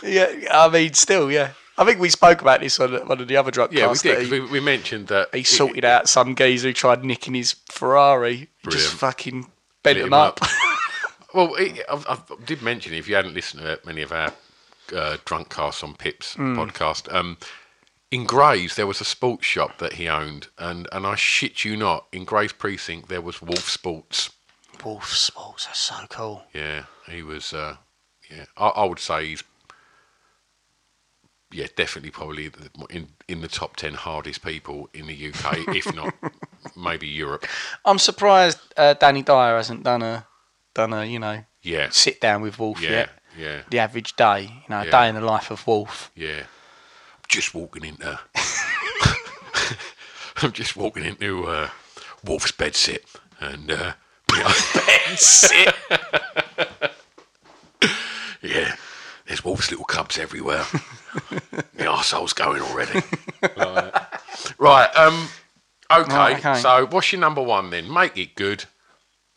[0.02, 1.50] yeah, I mean, still, yeah.
[1.78, 4.02] I think we spoke about this on one of the other drug yeah we casts
[4.02, 7.34] did He, we, we mentioned that he it- sorted out some geezer who tried nicking
[7.34, 8.36] his Ferrari.
[8.36, 8.82] He Brilliant.
[8.90, 9.50] Just fucking
[9.82, 10.42] bent Lit him him up.
[10.42, 10.48] up.
[11.34, 14.34] Well, it, I, I did mention if you hadn't listened to many of our
[14.94, 16.58] uh, drunk casts on Pips Hmm.
[16.58, 17.38] podcast, um,
[18.10, 21.74] in Grays there was a sports shop that he owned, and, and I shit you
[21.74, 24.28] not, in Grays precinct there was Wolf Sports.
[24.84, 26.42] Wolf Sports, that's so cool.
[26.52, 27.54] Yeah, he was.
[27.54, 27.76] Uh,
[28.30, 29.42] yeah, I, I would say he's.
[31.52, 32.50] Yeah, definitely, probably
[32.90, 36.14] in in the top ten hardest people in the UK, if not
[36.76, 37.46] maybe Europe.
[37.84, 40.26] I'm surprised uh, Danny Dyer hasn't done a,
[40.74, 43.10] done a, you know, Yeah, sit down with Wolf yeah, yet.
[43.38, 44.90] yeah, The average day, you know, a Yeah.
[44.90, 46.10] day in the life of Wolf.
[46.14, 46.44] yeah.
[47.28, 48.18] Just walking into.
[50.42, 51.68] I'm just walking into uh,
[52.24, 53.04] Wolf's bed sit
[53.40, 53.70] and.
[53.70, 53.92] Uh,
[55.16, 55.74] Sit.
[58.42, 58.74] Yeah,
[59.32, 60.62] there's wolf's little cubs everywhere.
[61.74, 63.00] the arsehole's going already.
[63.56, 63.92] right.
[64.58, 65.26] right, um,
[65.90, 66.60] okay, Right, okay.
[66.60, 67.90] so what's your number one then?
[67.90, 68.64] Make it good.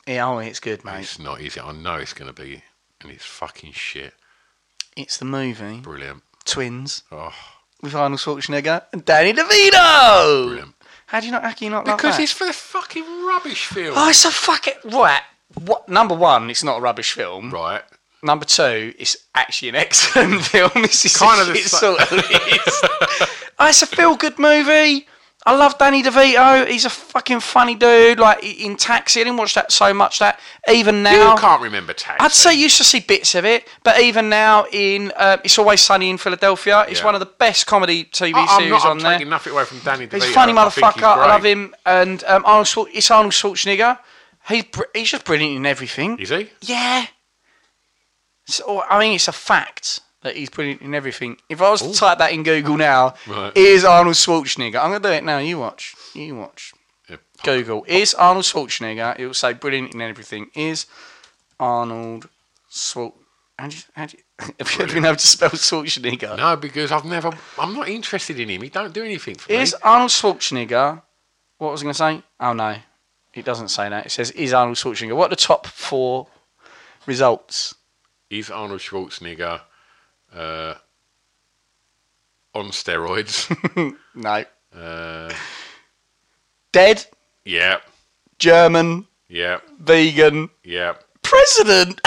[0.05, 0.99] yeah, oh, it's good, mate.
[1.03, 1.62] It's not easy.
[1.62, 2.62] I know it's going to be,
[3.01, 4.13] and it's fucking shit.
[4.97, 6.23] It's the movie Brilliant.
[6.43, 7.34] Twins Oh,
[7.81, 10.47] with Arnold Schwarzenegger and Danny DeVito.
[10.47, 10.75] brilliant.
[11.08, 11.43] How do you not?
[11.43, 12.23] How can you not like Because that?
[12.23, 13.93] it's for the fucking rubbish film.
[13.97, 15.21] Oh, it's a fucking right.
[15.63, 16.49] What number one?
[16.49, 17.49] It's not a rubbish film.
[17.51, 17.81] Right.
[18.25, 20.71] Number two, it's actually an excellent film.
[20.75, 22.07] This is Kind a of the sort of
[23.59, 25.07] oh, it's a feel-good movie.
[25.47, 26.67] I love Danny DeVito.
[26.67, 28.17] He's a fucking funny dude.
[28.17, 30.17] Like in Taxi, I didn't watch that so much.
[30.17, 32.25] That even now, You can't remember Taxi.
[32.25, 35.59] I'd say you used to see bits of it, but even now in uh, It's
[35.59, 37.05] Always Sunny in Philadelphia, it's Yeah.
[37.05, 38.85] one of the best comedy TV I, I'm series not.
[38.85, 39.11] I'm on there.
[39.19, 40.13] taking nothing away from Danny DeVito.
[40.13, 40.93] He's a funny motherfucker.
[40.95, 41.75] he's I love him.
[41.85, 43.99] And um, Arnold, it's Arnold Schwarzenegger.
[44.49, 46.17] He's br- he's just brilliant in everything.
[46.17, 46.49] Is he?
[46.61, 47.05] Yeah.
[48.45, 51.38] So, I mean, it's a fact that he's brilliant in everything.
[51.49, 53.55] If I was to type that in Google now, Right.
[53.55, 54.77] is Arnold Schwarzenegger?
[54.81, 55.38] I'm going to do it now.
[55.39, 55.95] You watch.
[56.13, 56.73] You watch.
[57.10, 57.17] Yeah.
[57.43, 57.84] Google.
[57.88, 59.19] Is Arnold Schwarzenegger?
[59.19, 60.49] It will say brilliant in everything.
[60.55, 60.86] Is
[61.60, 62.27] Arnold
[62.71, 63.13] Schwar...
[63.58, 64.23] How do you, how do you,
[64.60, 66.38] have you ever been able to spell Schwarzenegger?
[66.38, 67.31] No, because I've never.
[67.58, 68.62] I'm not interested in him.
[68.63, 69.63] He don't do anything for Is me.
[69.63, 71.01] Is Arnold Schwarzenegger?
[71.58, 72.23] What was I going to say?
[72.41, 72.75] Oh no,
[73.34, 74.08] it doesn't say that.
[74.08, 75.15] It says is Arnold Schwarzenegger.
[75.15, 76.27] What are the top four
[77.05, 77.75] results?
[78.29, 79.61] Is Arnold Schwarzenegger
[80.33, 80.75] uh,
[82.53, 83.51] on steroids.
[84.17, 84.45] No.
[84.73, 85.33] uh,
[86.71, 87.05] Dead,
[87.43, 87.79] yeah,
[88.39, 90.93] German, yeah, vegan, yeah.
[91.21, 91.99] president.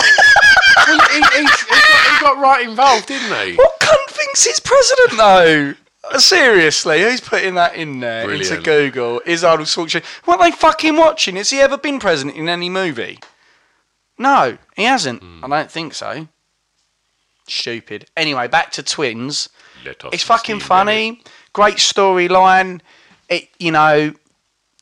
[0.86, 3.56] Well, he, he, he, got, he got right involved, didn't he?
[3.56, 5.74] what cunt thinks he's president though?
[6.18, 9.20] Seriously, who's putting that in there into Google?
[9.26, 10.04] Is Arnold Schwarzenegger?
[10.24, 11.36] What are they fucking watching?
[11.36, 13.18] Has he ever been president in any movie?
[14.18, 15.22] No, he hasn't.
[15.22, 15.44] Hmm.
[15.44, 16.28] I don't think so.
[17.46, 18.06] Stupid.
[18.16, 19.48] Anyway, back to twins.
[20.12, 21.22] It's fucking funny.
[21.52, 22.80] Great storyline.
[23.28, 24.12] It you know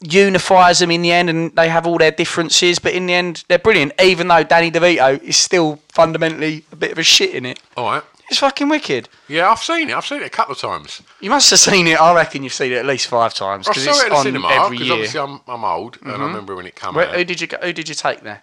[0.01, 3.45] unifies them in the end, and they have all their differences, but in the end
[3.49, 3.93] they're brilliant.
[4.01, 7.61] Even though Danny DeVito is still fundamentally a bit of a shit in it.
[7.77, 8.03] All right.
[8.29, 9.09] It's fucking wicked.
[9.29, 9.95] Yeah, I've seen it.
[9.95, 11.01] I've seen it a couple of times.
[11.21, 12.01] You must have seen it.
[12.01, 14.11] I reckon you've seen it at least five times I because saw it's it at
[14.11, 14.95] the cinema every because year.
[14.97, 17.15] obviously I'm, I'm old and I remember when it came Where, out.
[17.15, 18.43] who did you go, Who did you take there?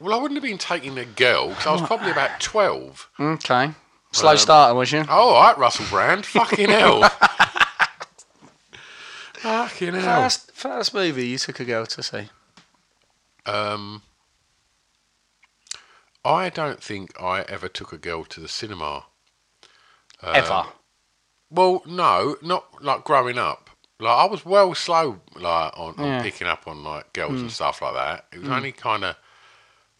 [0.00, 3.10] Well, I wouldn't have been taking a girl because I was probably about 12.
[3.18, 3.70] Okay,
[4.12, 5.04] slow starter was you?
[5.08, 6.24] Oh, all right, Russell Brand.
[6.26, 7.02] Fucking hell.
[9.34, 10.22] Fucking hell.
[10.22, 12.28] First, first movie you took a girl to see.
[13.46, 14.02] Um,
[16.24, 19.04] I don't think I ever took a girl to the cinema.
[20.22, 20.64] Um, Ever.
[21.50, 23.70] Well, no, not like growing up.
[24.00, 26.18] Like I was well slow, like on, on Yeah.
[26.18, 26.24] Hmm.
[26.24, 28.26] picking up on like girls and stuff like that.
[28.32, 29.16] It was only kind of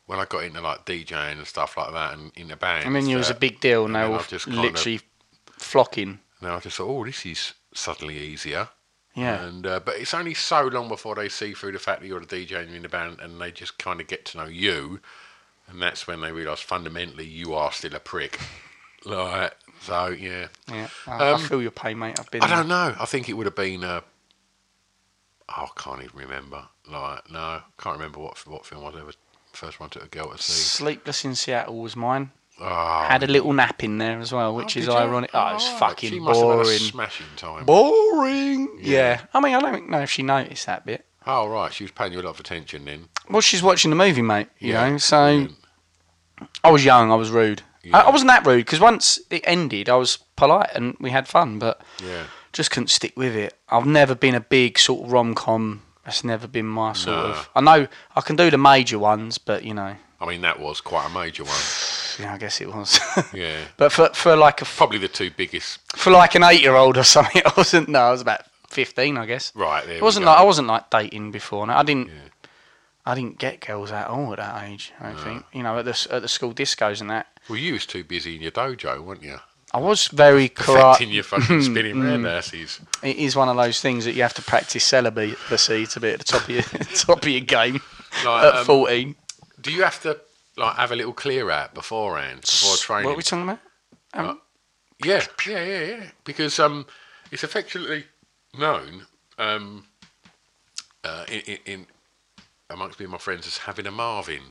[0.08, 2.86] when I got into like DJing and stuff like that, and in the band.
[2.86, 5.00] And then you was a big deal, and they were I've just literally
[5.58, 6.20] flocking.
[6.40, 8.70] Now I just thought, oh, this is suddenly easier.
[9.14, 9.44] Yeah.
[9.44, 12.22] And uh, but it's only so long before they see through the fact that you're
[12.22, 14.46] a DJ and you're in the band, and they just kind of get to know
[14.46, 15.00] you,
[15.68, 18.40] and that's when they realise fundamentally you are still a prick.
[19.04, 20.48] Like so, yeah.
[20.68, 22.18] Yeah, I, Um, I feel your pain, mate.
[22.18, 22.42] I've been.
[22.42, 22.96] I don't know.
[22.98, 23.84] I think it would have been.
[23.84, 24.00] Uh,
[25.56, 26.66] oh, I can't even remember.
[26.90, 29.12] Like no, I can't remember what what film I ever
[29.58, 30.52] first one took a girl to see.
[30.52, 32.30] Sleepless in Seattle was mine.
[32.60, 34.98] Oh, Had a little nap in there as well, which oh, is did you?
[34.98, 35.30] ironic.
[35.32, 36.78] Oh, it was fucking She must have had a boring.
[36.78, 37.64] smashing time.
[37.64, 38.78] Boring.
[38.80, 39.20] Yeah.
[39.32, 41.04] I mean, I don't know if she noticed that bit.
[41.26, 43.08] oh right, she was paying you a lot of attention then.
[43.30, 44.48] Well, she's watching the movie, mate.
[44.58, 45.54] You Yeah, know, so brilliant.
[46.64, 47.12] I was young.
[47.12, 47.62] I was rude.
[47.84, 47.96] I, Yeah.
[47.98, 51.58] I wasn't that rude because once it ended, I was polite and we had fun,
[51.58, 52.24] but Yeah.
[52.52, 53.56] just couldn't stick with it.
[53.68, 55.82] I've never been a big sort of rom com.
[56.08, 57.24] That's never been my sort No.
[57.32, 57.50] of.
[57.54, 60.80] I know I can do the major ones, but you know, I mean, that was
[60.80, 61.52] quite a major one.
[62.18, 62.98] yeah, I guess it was.
[63.34, 63.58] Yeah.
[63.76, 65.80] but for for like a Probably the two biggest.
[65.94, 67.90] for like an eight year old or something, I wasn't.
[67.90, 69.52] No, I was about fifteen, I guess.
[69.54, 69.96] Right there.
[69.98, 71.66] It wasn't like I wasn't like dating before.
[71.66, 72.06] No, I didn't.
[72.08, 72.14] Yeah.
[73.04, 74.94] I didn't get girls at all at that age.
[74.98, 75.44] I don't think.
[75.52, 77.26] You know, at the at the school discos and that.
[77.50, 79.40] Well, you was too busy in your dojo, weren't you?
[79.74, 81.00] I was very corrupt.
[81.02, 82.04] your fucking spinning Mm.
[82.04, 82.80] round asses.
[83.02, 86.18] It is one of those things that you have to practice celibacy to be at
[86.18, 86.62] the top of your
[86.94, 87.80] top of your game
[88.24, 89.16] Like, at um, fourteen.
[89.60, 90.18] Do you have to
[90.56, 93.04] like have a little clear out beforehand before training?
[93.06, 93.58] What are we talking about?
[94.14, 94.40] Um,
[95.04, 96.04] Yeah, yeah, yeah, yeah.
[96.24, 96.86] Because um,
[97.30, 98.06] it's affectionately
[98.58, 99.06] known
[99.38, 99.84] um,
[101.04, 101.86] uh, in, in, in
[102.70, 104.42] amongst me and my friends as having a Marvin,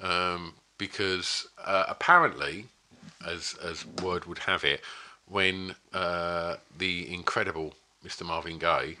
[0.00, 2.66] um, because uh, apparently,
[3.26, 4.80] as as word would have it,
[5.26, 8.24] when uh, the incredible Mr.
[8.24, 8.96] Marvin Gaye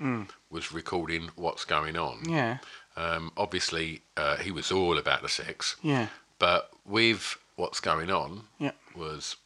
[0.50, 2.58] was recording "What's Going On," yeah,
[2.96, 6.08] um, obviously uh, he was all about the sex, yeah,
[6.38, 8.72] but with "What's Going On," yeah.
[8.94, 9.36] was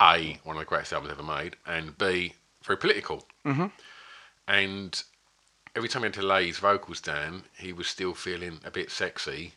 [0.00, 3.26] A, one of the greatest albums ever made, and B, very political.
[3.44, 3.66] Mm-hmm.
[4.46, 5.02] And
[5.76, 8.90] every time he had to lay his vocals down, he was still feeling a bit
[8.90, 9.52] sexy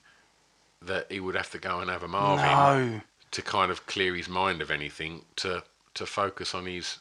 [0.81, 4.15] that he would have to go and have a Marvin No, to kind of clear
[4.15, 5.63] his mind of anything to
[5.93, 6.99] to focus on his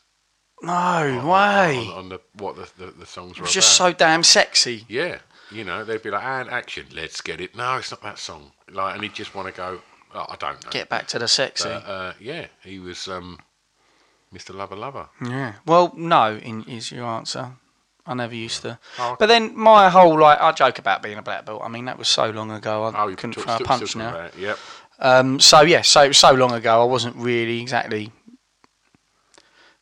[0.63, 1.79] no on, way.
[1.79, 3.93] on, on the what the, the, the songs It were was just about.
[3.93, 4.85] so damn sexy.
[4.89, 5.19] Yeah,
[5.51, 7.57] you know, they'd be like, and action, let's get it.
[7.57, 8.53] No, it's not that song.
[8.71, 9.81] Like, and he'd just want to go,
[10.15, 10.71] oh, I don't know.
[10.71, 11.69] Get back to the sexy.
[11.69, 13.39] But, uh, yeah, he was um,
[14.35, 14.55] Mr.
[14.55, 15.09] Lover Lover.
[15.25, 15.55] Yeah.
[15.67, 17.53] Well, no, in, is your answer.
[18.07, 18.79] I never used to.
[18.99, 19.17] Oh, okay.
[19.19, 21.63] But then my whole like, I joke about being a black belt.
[21.65, 22.85] I mean, that was so long ago.
[22.85, 24.17] I Oh, you couldn't throw a punch now.
[24.27, 24.59] it, Yep.
[25.01, 26.83] Um, so yeah, so it was so long ago.
[26.83, 28.13] I wasn't really exactly,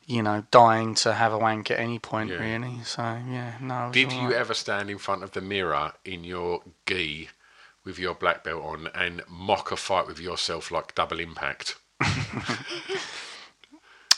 [0.07, 2.37] you know, dying to have a wank at any point Yeah.
[2.37, 2.83] really.
[2.83, 3.89] So yeah, no.
[3.91, 4.33] Did you right.
[4.33, 7.29] ever stand in front of the mirror in your gi
[7.83, 11.75] with your black belt on and mock a fight with yourself like double impact?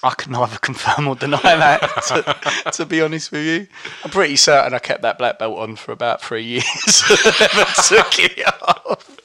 [0.04, 1.82] I can neither confirm or deny that.
[2.64, 3.68] To, to be honest with you,
[4.04, 7.04] I'm pretty certain I kept that black belt on for about three years.
[7.10, 9.18] Never took it off.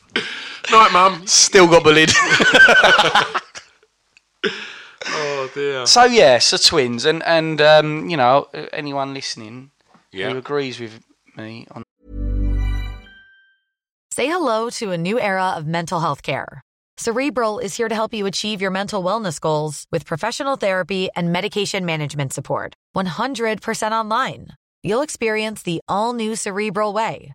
[0.71, 1.27] Night, mum.
[1.27, 2.11] Still got bullied.
[5.09, 5.87] Oh dear.
[5.87, 9.71] so yeah, so twins, and and um, you know anyone listening
[10.13, 10.31] Yeah.
[10.31, 10.99] who agrees with
[11.37, 11.85] me on
[14.13, 16.61] Say hello to a new era of mental health care.
[16.99, 21.31] Cerebral is here to help you achieve your mental wellness goals with professional therapy and
[21.33, 22.75] medication management support.
[22.97, 24.49] 100% online.
[24.83, 27.35] You'll experience the all new Cerebral Way,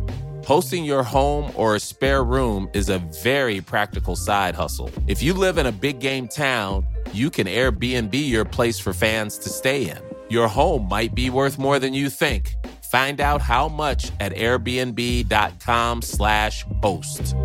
[0.45, 4.89] Hosting your home or a spare room is a very practical side hustle.
[5.07, 9.37] If you live in a big game town, you can Airbnb your place for fans
[9.39, 9.97] to stay in.
[10.29, 12.53] Your home might be worth more than you think.
[12.91, 17.35] Find out how much at airbnb.com/slash host.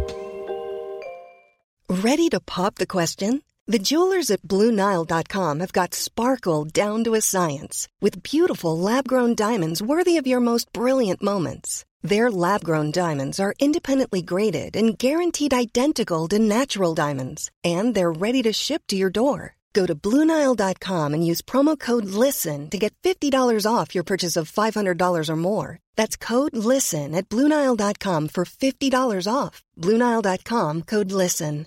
[1.88, 3.42] Ready to pop the question?
[3.68, 9.34] The jewelers at BlueNile.com have got sparkle down to a science with beautiful lab grown
[9.34, 11.84] diamonds worthy of your most brilliant moments.
[12.07, 18.12] Their lab grown diamonds are independently graded and guaranteed identical to natural diamonds, and they're
[18.12, 19.57] ready to ship to your door.
[19.72, 24.50] Go to BlueNile.com and use promo code LISTEN to get $50 off your purchase of
[24.50, 25.78] $500 or more.
[25.96, 29.64] That's code LISTEN at BlueNile.com for $50 off.
[29.76, 31.66] BlueNile.com code LISTEN.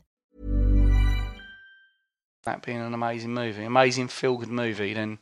[2.44, 5.20] That being an amazing movie, amazing feel good movie, then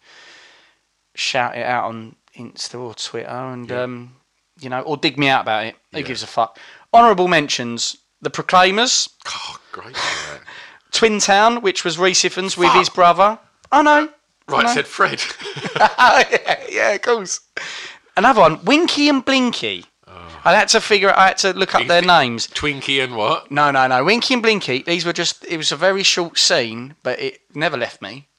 [1.15, 4.13] shout it out on Insta or Twitter and, um,
[4.59, 5.75] you know, or dig me out about it.
[5.93, 6.57] Who gives a fuck?
[6.93, 9.95] Honourable mentions The Proclaimers, Oh, great.
[9.95, 10.37] yeah.
[10.91, 13.39] Twin Town, which was Rhys Ifans with his brother.
[13.71, 14.09] Oh no.
[14.47, 14.73] Right, No.
[14.73, 15.21] said Fred.
[15.75, 17.41] oh, yeah, yeah, of course.
[18.15, 19.85] Another one, Winky and Blinky.
[20.45, 21.11] I had to figure.
[21.15, 22.47] I had to look up their names.
[22.47, 23.51] Twinkie and what?
[23.51, 24.05] No, no, no.
[24.05, 24.81] Winky and Blinky.
[24.81, 25.43] These were just.
[25.45, 28.29] It was a very short scene, but it never left me.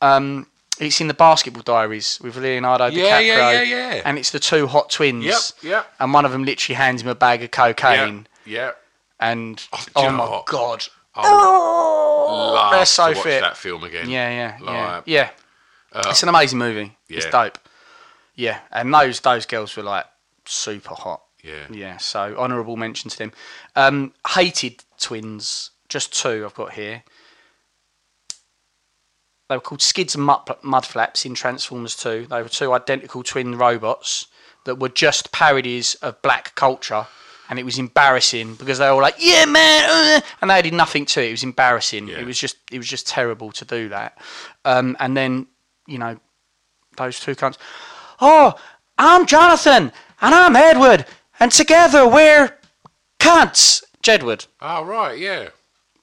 [0.00, 0.46] Um,
[0.80, 3.26] it's in the Basketball Diaries with Leonardo Yeah, DiCaprio.
[3.26, 4.02] yeah, yeah, yeah.
[4.04, 5.24] And it's the two hot twins.
[5.24, 5.92] Yep, yep.
[6.00, 8.26] And one of them literally hands him a bag of cocaine.
[8.46, 8.66] Yeah.
[8.66, 8.70] yeah.
[9.20, 10.46] And Oh, oh, my what?
[10.46, 10.86] god.
[11.14, 13.40] Oh, they're so to watch fit.
[13.42, 14.08] that film again.
[14.08, 15.30] Yeah, yeah, yeah, Like, yeah.
[15.94, 16.96] it's an amazing movie.
[17.08, 17.58] It's dope.
[18.34, 20.06] Yeah, and those those girls were like
[20.46, 21.22] super hot.
[21.42, 21.66] Yeah.
[21.70, 23.32] Yeah, so honourable mention to them.
[23.76, 27.02] Um, hated twins, just two I've got here.
[29.50, 32.28] They were called Skids and Mud, Mudflaps in Transformers 2.
[32.30, 34.28] They were two identical twin robots
[34.64, 37.08] that were just parodies of black culture.
[37.48, 40.72] And it was embarrassing because they were all like, "Yeah, man," uh," and they did
[40.72, 41.30] nothing to it.
[41.30, 42.06] It was embarrassing.
[42.06, 42.18] Yeah.
[42.18, 44.18] It was just, it was just terrible to do that.
[44.64, 45.48] Um, and then,
[45.88, 46.16] you know,
[46.96, 47.58] those two cunts.
[48.20, 48.54] Oh,
[48.98, 49.90] I'm Jonathan
[50.20, 51.06] and I'm Edward,
[51.40, 52.56] and together we're
[53.18, 53.82] cunts.
[54.00, 54.46] Jedward.
[54.62, 55.48] Oh, right, yeah.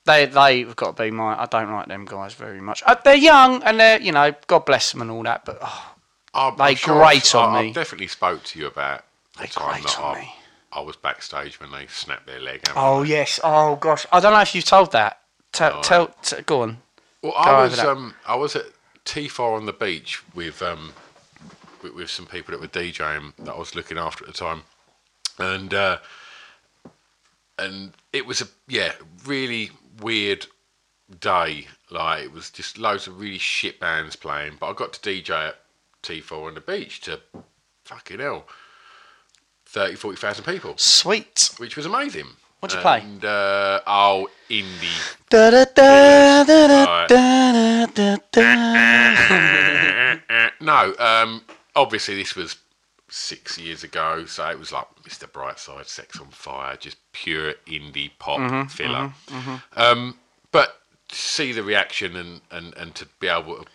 [0.07, 1.39] They they've got to be my.
[1.39, 2.81] I don't like them guys very much.
[2.85, 5.95] Uh, they're young and they're you know God bless them and all that, but oh,
[6.33, 7.67] I'm, They I'm sure grate on I- me.
[7.69, 9.03] I've definitely spoke to you about
[9.35, 10.33] the They time that on I, me.
[10.71, 12.61] I was backstage when they snapped their leg.
[12.75, 13.05] oh I?
[13.05, 15.19] yes, oh gosh, I don't know if you've told that.
[15.51, 16.77] Tell tell t- go on.
[17.21, 18.65] Well, Go I was um, I was at
[19.05, 20.93] T4 on the beach with um,
[21.81, 24.61] with, with some people that were DJing that I was looking after at the time,
[25.39, 25.97] and uh,
[27.57, 28.91] and it was a yeah
[29.25, 29.71] really
[30.01, 30.47] weird
[31.19, 31.67] day.
[31.89, 35.49] Like it was just loads of really shit bands playing, but I got to DJ
[35.49, 35.59] at
[36.03, 37.19] T4 on the beach to
[37.85, 38.45] fucking hell,
[39.65, 41.49] 30, 40,000 people, Sweet.
[41.57, 42.27] which was amazing.
[42.59, 43.01] What'd you play?
[43.01, 45.15] And uh, oh, indie.
[45.29, 49.27] Da da da da da da da da.
[50.61, 51.43] no, um,
[51.75, 52.55] obviously this was
[53.09, 55.29] six years ago, so it was like Mr.
[55.31, 59.13] Brightside, Sex on Fire, just pure indie pop Mm-hmm, filler.
[59.75, 60.17] Um,
[60.51, 63.65] but to see the reaction and, and, and to be able to,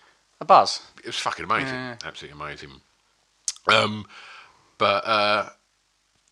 [0.40, 0.80] A buzz.
[0.98, 2.70] it was fucking amazing, absolutely amazing.
[3.68, 4.06] Um,
[4.78, 5.50] but uh,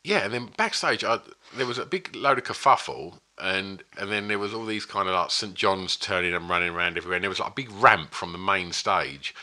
[0.05, 1.21] yeah, and then backstage, I,
[1.57, 3.15] there was a big load of kerfuffle.
[3.43, 6.75] And and then there was all these kind of like St John's turning and running
[6.75, 9.35] around everywhere, and there was like a big ramp from the main stage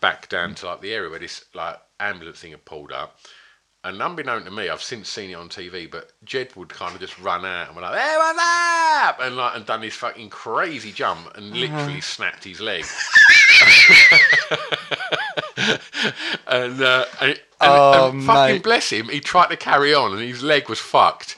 [0.00, 3.18] back down to like the area where this like ambulance thing had pulled up.
[3.84, 7.18] And unbeknown to me, I've since seen it on TV, but Jedward kind of just
[7.20, 10.90] run out and were like, "Hey, what's up?" and like and done this fucking crazy
[10.92, 12.84] jump and literally snapped his leg.
[16.46, 18.62] and, uh, and, and, Oh, and fucking mate.
[18.62, 21.36] bless him, he tried to carry on, and his leg was fucked.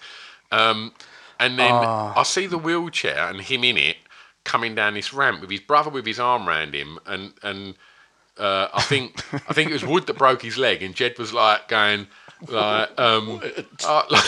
[0.52, 0.92] Um,
[1.38, 2.18] and then Ah.
[2.18, 3.96] I see the wheelchair and him in it
[4.44, 7.74] coming down this ramp with his brother with his arm round him, and and
[8.40, 11.32] uh, I think I think it was Wood that broke his leg, and Jed was
[11.32, 12.06] like going
[12.48, 13.40] like, um,
[13.86, 14.24] uh, like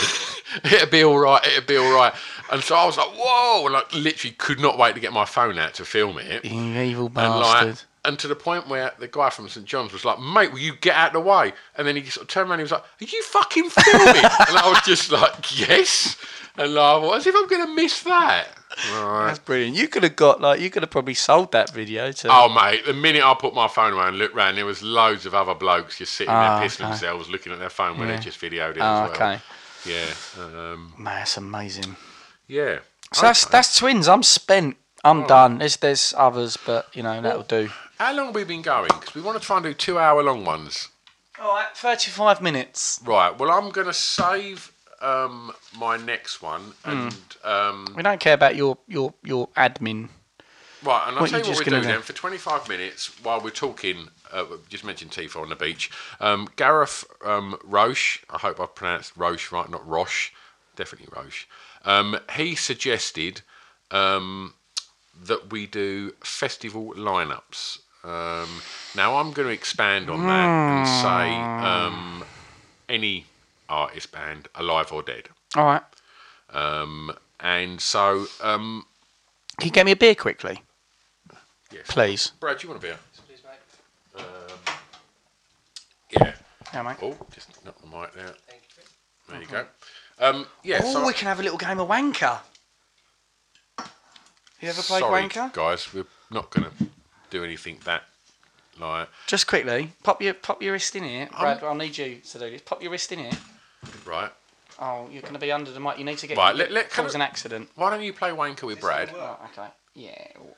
[0.65, 2.13] it'll be all right, it'll be all right.
[2.51, 5.25] And so I was like, whoa, and like literally could not wait to get my
[5.25, 6.45] phone out to film it.
[6.45, 7.67] You evil And bastard.
[7.69, 10.59] like, and to the point where the guy from St John's was like, "Mate, will
[10.59, 12.71] you get out of the way?" And then he sort of turned around and he
[12.71, 16.17] was like, "Are you fucking filming?" and I was just like, "Yes."
[16.55, 18.47] And like, was as if I'm going to miss that.
[18.83, 19.27] Right.
[19.27, 19.75] That's brilliant.
[19.75, 22.27] You could have got like you could have probably sold that video to.
[22.31, 25.25] Oh mate, the minute I put my phone away and looked round, there was loads
[25.25, 26.89] of other blokes just sitting Ah, there pissing okay.
[26.89, 28.15] themselves, looking at their phone when Yeah.
[28.17, 29.11] they just videoed it Oh, as well.
[29.11, 29.39] okay.
[29.85, 30.13] Yeah.
[30.37, 31.95] Um, Man, that's amazing.
[32.47, 32.79] yeah.
[33.13, 33.51] So that's Okay.
[33.51, 34.07] that's twins.
[34.07, 34.77] I'm spent.
[35.05, 35.59] I'm done.
[35.59, 37.69] There's there's others, but you know that'll do.
[37.99, 38.87] How long have we been going?
[38.87, 40.89] Because we want to try and do two-hour-long ones.
[41.39, 42.99] All right, 35 minutes.
[43.05, 43.37] Right.
[43.37, 44.71] Well, I'm going to save
[45.03, 46.91] um, my next one, Hmm.
[46.91, 50.09] and um, We don't care about your your your admin.
[50.83, 51.07] right.
[51.07, 51.87] And I'll What tell you you what just we're gonna do?
[51.89, 52.01] then.
[52.01, 55.91] For 25 minutes, while we're talking, uh, we just mentioned T4 on the beach.
[56.19, 58.23] Um, Gareth um, Roche.
[58.29, 60.31] I hope I've pronounced Roche right, not Roche.
[60.75, 61.47] Definitely Roche.
[61.85, 63.41] Um, he suggested
[63.91, 64.53] um,
[65.25, 67.79] that we do festival lineups.
[68.03, 68.63] Um,
[68.95, 72.25] now I'm going to expand on that and say um,
[72.89, 73.27] any
[73.69, 75.29] artist band, alive or dead.
[75.55, 75.81] All right.
[76.51, 78.85] Um, and so, um,
[79.59, 80.61] Can you get me a beer quickly,
[81.71, 81.85] yes.
[81.87, 82.31] please?
[82.39, 82.97] Brad, do you want a beer?
[84.15, 84.23] Um,
[86.11, 86.33] yeah.
[86.73, 86.97] Yeah, mate.
[87.01, 88.33] Oh, just knock the mic there.
[89.29, 89.65] There you go.
[90.19, 90.81] Um, yeah.
[90.83, 92.39] oh, so we can have a little game of wanker.
[94.61, 95.51] You ever played sorry, wanker?
[95.53, 95.93] guys.
[95.93, 96.87] We're not going to
[97.29, 98.03] do anything that
[98.79, 101.63] like Just quickly, pop your pop your wrist in here, Brad.
[101.63, 102.61] I'll need you to do this.
[102.61, 103.31] Pop your wrist in here.
[104.05, 104.31] Right.
[104.79, 105.97] Oh, you're going to be under the mic.
[105.99, 106.37] You need to get.
[106.37, 107.69] Right, let- let- can cause I- an accident.
[107.75, 109.11] Why don't you play wanker with Brad?
[109.15, 109.67] Oh, okay.
[109.95, 110.09] Yeah,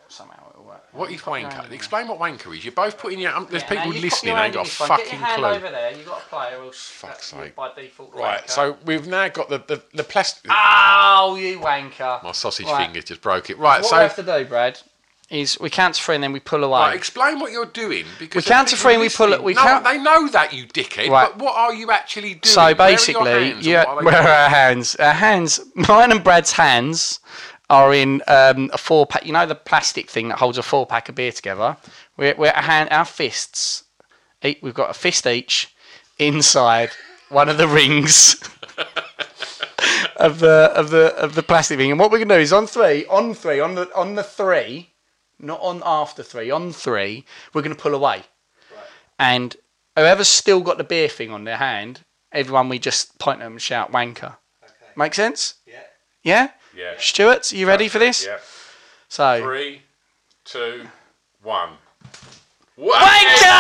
[0.07, 0.81] somehow it'll work.
[0.93, 1.53] What is Pop your wanker?
[1.63, 1.73] hand.
[1.73, 2.63] Explain what wanker is.
[2.63, 3.35] You're both putting your.
[3.35, 4.33] Um, there's Yeah, people you listening.
[4.33, 4.87] They ain't got a this one.
[4.91, 5.49] Get fucking your hand clue.
[5.49, 5.91] over there.
[5.91, 7.53] You got to play, or else Fuck's sake.
[7.53, 8.13] by default.
[8.15, 8.45] Right.
[8.45, 8.49] wanker.
[8.49, 10.49] So we've now got the the, the plastic.
[10.49, 12.23] Oh, you wanker!
[12.23, 12.85] My sausage Right.
[12.85, 13.57] finger just broke it.
[13.57, 13.81] Right.
[13.81, 14.79] What so we have to do, Brad,
[15.29, 16.79] is we count to three and then we pull away.
[16.79, 19.53] Right, explain what you're doing because We there's count to three and we pull we
[19.53, 21.09] no, count- they know that you dickhead.
[21.09, 21.29] Right.
[21.29, 22.41] But what are you actually doing?
[22.43, 24.95] So Where basically, yeah, what are where are our hands?
[24.95, 27.19] Our hands, mine and Brad's hands,
[27.69, 29.25] are in um, a four pack.
[29.25, 31.77] You know the plastic thing that holds a four pack of beer together.
[32.17, 33.83] We're, we're our hand, our fists.
[34.43, 35.73] We've got a fist each
[36.19, 36.91] inside
[37.29, 38.35] one of the rings
[40.17, 41.91] of the of the of the plastic thing.
[41.91, 44.91] And what we're gonna do is on three, on three, on the on the three,
[45.45, 48.23] not on after three, on three, we're gonna pull away.
[49.17, 49.55] And
[49.95, 53.53] whoever's still got the beer thing on their hand, everyone we just point at them
[53.53, 54.35] and shout wanker.
[54.95, 55.55] Make sense?
[55.65, 55.81] Yeah.
[56.23, 56.49] Yeah?
[56.75, 56.93] Yeah.
[56.97, 58.25] Stuart, are you ready for this?
[58.25, 58.39] Yeah.
[59.07, 59.81] So Three,
[60.43, 60.87] two,
[61.41, 61.69] one.
[62.77, 63.55] Wanker!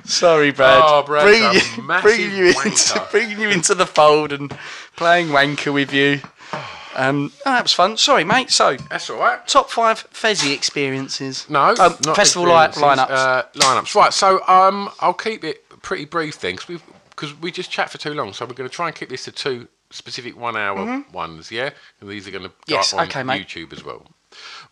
[0.04, 0.82] Sorry, Brad.
[0.84, 4.50] Oh, Brad's bringing a you, massive bringing you into bringing you into the fold and
[4.96, 6.20] playing wanker with you.
[6.96, 7.96] Um, oh, that was fun.
[7.96, 8.50] Sorry, mate.
[8.50, 9.46] So, That's all right.
[9.46, 11.48] top five Fezzy experiences.
[11.48, 13.10] No, um, not festival li- experiences, lineups.
[13.10, 13.94] Uh, lineups.
[13.94, 14.12] Right.
[14.12, 16.80] So um, I'll keep it pretty brief then, because
[17.10, 18.32] because we just chat for too long.
[18.32, 21.50] So we're going to try and keep this to two specific one-hour ones.
[21.52, 21.70] Yeah,
[22.00, 22.72] and these are going to go Mm-hmm.
[22.72, 23.46] Yes, up on okay, mate.
[23.46, 24.06] YouTube as well.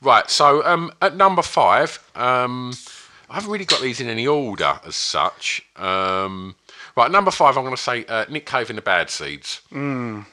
[0.01, 0.29] Right.
[0.31, 2.73] So um, at number five, um,
[3.31, 5.63] I haven't really got these in any order as such.
[5.77, 6.57] Um,
[6.97, 7.11] right.
[7.11, 9.61] Number five, I'm going to say uh, Nick Cave and the Bad Seeds.
[9.73, 10.27] Um,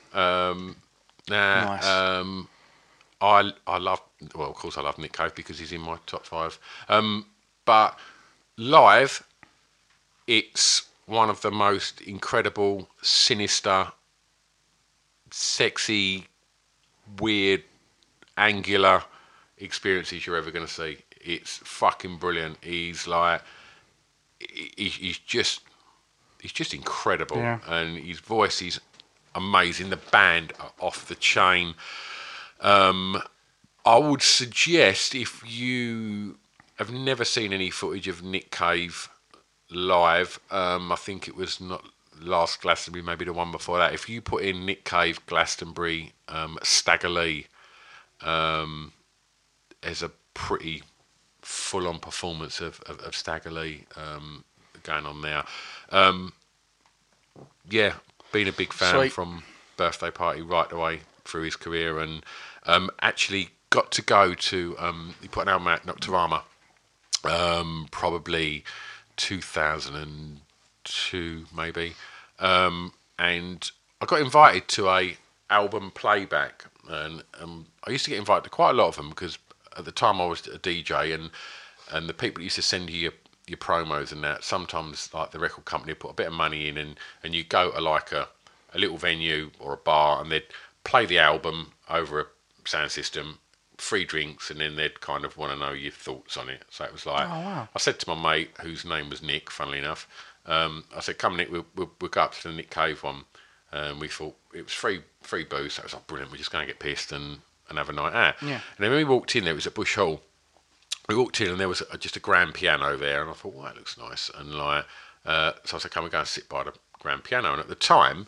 [1.29, 1.85] now, Nice.
[1.85, 2.47] um,
[3.21, 4.01] I I love
[4.35, 6.59] well, of course, I love Nick Cave because he's in my top five.
[6.89, 7.25] Um,
[7.65, 7.97] but
[8.57, 9.23] live,
[10.27, 13.87] it's one of the most incredible, sinister,
[15.31, 16.25] sexy,
[17.19, 17.63] weird,
[18.37, 19.03] angular
[19.57, 20.97] experiences you're ever going to see.
[21.21, 22.57] It's fucking brilliant.
[22.61, 23.41] He's like,
[24.39, 25.61] he, he's just,
[26.41, 27.59] he's just incredible, Yeah.
[27.67, 28.79] and his voice is
[29.35, 29.89] amazing.
[29.89, 31.75] The band are off the chain.
[32.61, 33.21] Um,
[33.85, 36.37] I would suggest if you
[36.77, 39.09] have never seen any footage of Nick Cave
[39.69, 41.85] live, um, I think it was not
[42.21, 43.93] last Glastonbury, maybe the one before that.
[43.93, 46.57] If you put in Nick Cave Glastonbury um,
[47.03, 47.47] Lee,
[48.21, 48.93] um,
[49.81, 50.83] there's a pretty
[51.41, 53.15] full-on performance of, of, of
[53.95, 54.43] um,
[54.83, 55.43] going on there.
[55.91, 56.33] Um,
[57.69, 57.93] yeah,
[58.35, 59.13] been a big fan Sweet.
[59.13, 59.43] from
[59.77, 62.21] birthday party right away through his career, and
[62.65, 66.41] um, actually got to go to um, he put an album out, Nocturama,
[67.23, 68.65] um, probably
[69.15, 71.93] 2002 maybe,
[72.39, 73.71] um, and
[74.01, 75.15] I got invited to a
[75.49, 79.07] album playback, and um, I used to get invited to quite a lot of them
[79.07, 79.37] because
[79.77, 81.31] at the time I was a DJ, and
[81.89, 83.13] and the people used to send you your,
[83.47, 84.43] your promos and that.
[84.43, 87.71] Sometimes like the record company put a bit of money in, and and you go
[87.71, 88.27] to like a
[88.73, 90.43] a little venue or a bar, and they'd
[90.83, 92.25] play the album over a
[92.65, 93.39] sound system,
[93.77, 96.63] free drinks, and then they'd kind of want to know your thoughts on it.
[96.69, 97.27] So it was like,
[97.73, 100.07] I said to my mate, whose name was Nick, funnily enough,
[100.45, 103.23] um, I said, "Come, Nick, we'll, we'll, we'll go up to the Nick Cave one."
[103.71, 105.73] And we thought it was free free booze.
[105.73, 106.31] So it was like brilliant.
[106.31, 108.35] We're just going to get pissed and, and have a night out.
[108.41, 108.61] Yeah.
[108.77, 110.21] And then when we walked in, there it was at Bush Hall.
[111.07, 113.65] We walked in and there was just a grand piano there, and I thought, "Wow,
[113.65, 114.85] that looks nice." And like,
[115.25, 117.67] uh, so I said, "Come and go and sit by the grand piano." And at
[117.67, 118.27] the time,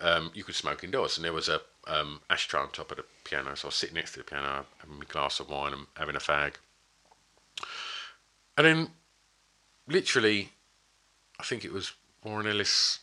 [0.00, 3.04] um, you could smoke indoors, and there was a um, ashtray on top of the
[3.24, 3.54] piano.
[3.54, 6.16] So I was sitting next to the piano, having my glass of wine and having
[6.16, 6.54] a fag.
[8.56, 8.90] And then,
[9.86, 10.50] literally,
[11.38, 11.92] I think it was
[12.24, 13.00] Warren Ellis,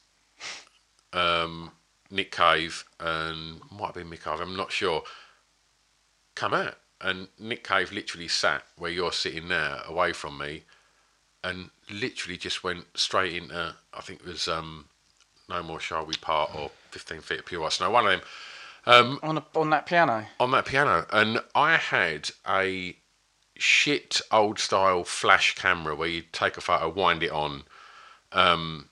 [1.13, 1.71] um,
[2.09, 4.39] Nick Cave, and might have been Mick Cave.
[4.39, 5.03] I'm not sure.
[6.35, 10.63] Come out, and Nick Cave literally sat where you're sitting now, away from me,
[11.43, 13.75] and literally just went straight into.
[13.93, 14.85] I think it was um,
[15.49, 17.91] No More Shall We Part or 15 Feet of Pure Snow.
[17.91, 20.25] One of them On, a, on that piano.
[20.39, 22.95] on that piano, and I had a
[23.57, 27.63] shit old style flash camera where you take a photo, wind it on,
[28.31, 28.89] um,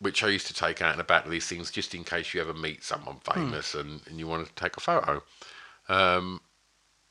[0.00, 2.40] which I used to take out and about of these things just in case you
[2.40, 5.22] ever meet someone famous and, and you wanted to take a photo.
[5.88, 6.40] Um,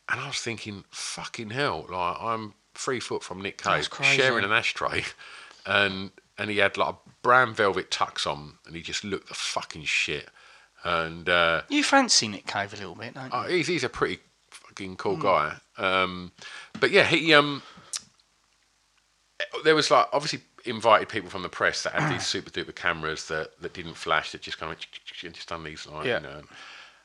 [0.10, 4.52] and I was thinking, fucking hell, like I'm three foot from Nick Cave, sharing an
[4.52, 5.04] ashtray,
[5.66, 9.36] and and he had like a brown velvet tux on, and he just looked the
[9.36, 10.30] fucking shit.
[10.86, 13.30] And uh, You fancy Nick Cave a little bit, don't you?
[13.32, 15.56] Oh, he's he's a pretty fucking cool guy.
[15.78, 16.32] Um,
[16.80, 17.62] but yeah, he um,
[19.64, 23.28] there was like obviously invited people from the press that had these super duper cameras
[23.28, 24.80] that, that didn't flash that just kind of
[25.34, 26.18] just done these like Yeah.
[26.18, 26.42] you know,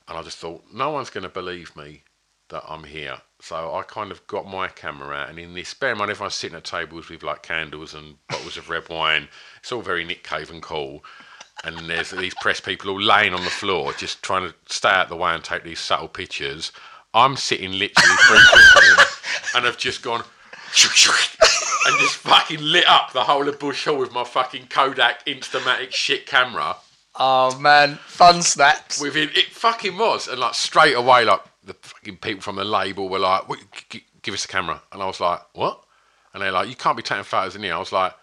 [0.08, 2.02] and I just thought no one's going to believe me
[2.50, 3.18] that I'm here.
[3.40, 6.34] So I kind of got my camera out, and in this, bear in mind, everyone's
[6.34, 9.28] sitting at tables with like candles and bottles of red wine.
[9.60, 11.04] It's all very Nick Cave and cool.
[11.64, 15.08] And there's these press people all laying on the floor, just trying to stay out
[15.08, 16.72] the way and take these subtle pictures.
[17.14, 19.06] I'm sitting literally three feet from him
[19.56, 24.12] and have just gone and just fucking lit up the whole of Bush Hall with
[24.12, 26.76] my fucking Kodak Instamatic shit camera.
[27.16, 29.00] Oh man, fun snaps.
[29.00, 33.08] Within it fucking was, and like straight away, like the fucking people from the label
[33.08, 35.84] were like, "Wait, g- g- "Give us the camera," and I was like, "What?"
[36.32, 38.14] And they're like, "You can't be taking photos in here." I was like,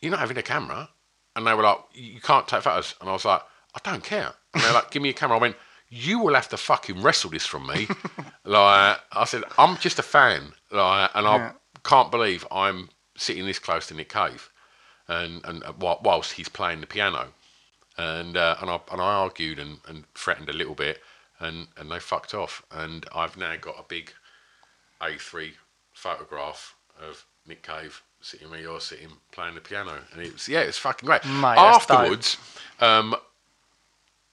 [0.00, 0.88] "You're not having a camera,"
[1.34, 3.42] and they were like, "You can't take photos," and I was like,
[3.74, 5.56] "I don't care." And they're like, "Give me a camera." I went,
[5.88, 7.88] "You will have to fucking wrestle this from me."
[8.44, 11.52] like I said, I'm just a fan, like, and I Yeah.
[11.84, 14.50] can't believe I'm sitting this close to Nick Cave,
[15.08, 17.32] and and uh, whilst he's playing the piano
[17.98, 21.02] and uh, and I and I argued and, and threatened a little bit,
[21.40, 24.12] and and they fucked off, and I've now got a big
[25.00, 25.52] A3
[25.92, 30.78] photograph of Nick Cave sitting where you're sitting playing the piano, and it's yeah, it's
[30.78, 31.24] fucking great.
[31.24, 31.90] Mate, that's.
[31.90, 32.36] Afterwards,
[32.80, 33.14] um,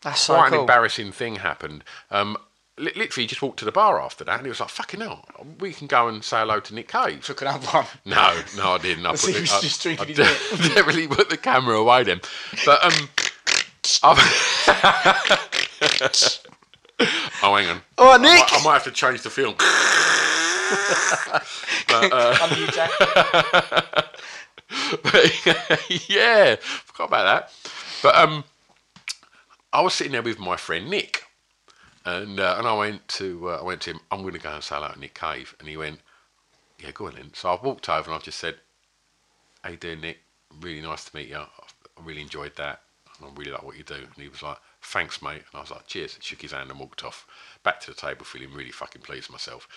[0.01, 0.61] That's so quite an cool.
[0.61, 1.83] embarrassing thing happened.
[2.11, 2.37] Um,
[2.77, 5.25] li- literally just walked to the bar after that, and it was like fucking hell,
[5.59, 7.23] we can go and say hello to Nick Cave.
[7.23, 7.85] Took another one.
[8.05, 9.05] No, no, I didn't.
[9.05, 10.25] I, So put he the, was I, just drinking I beer.
[10.73, 12.21] definitely put the camera away then.
[12.65, 13.09] But um,
[14.03, 16.39] I've-
[17.43, 17.81] oh, hang on.
[17.97, 18.39] Oh, I Nick!
[18.39, 19.55] might, I might have to change the film.
[22.41, 22.91] Under you, Jack.
[25.03, 25.45] But,
[26.09, 27.51] yeah, forgot about that.
[28.01, 28.43] But um,
[29.71, 31.25] I was sitting there with my friend Nick,
[32.05, 33.99] and uh, and I went to uh, I went to him.
[34.11, 35.99] I'm going to go and say out to Nick Cave, and he went,
[36.79, 38.55] "Yeah, go on then." So I walked over and I just said,
[39.63, 40.19] "Hey, you doing, Nick?
[40.61, 41.37] Really nice to meet you.
[41.37, 41.47] I
[41.97, 42.81] I really enjoyed that.
[43.19, 45.61] and I really like what you do." And he was like, "Thanks, mate." And I
[45.61, 47.25] was like, "Cheers." Shook his hand and walked off
[47.63, 49.67] back to the table, feeling really fucking pleased with myself.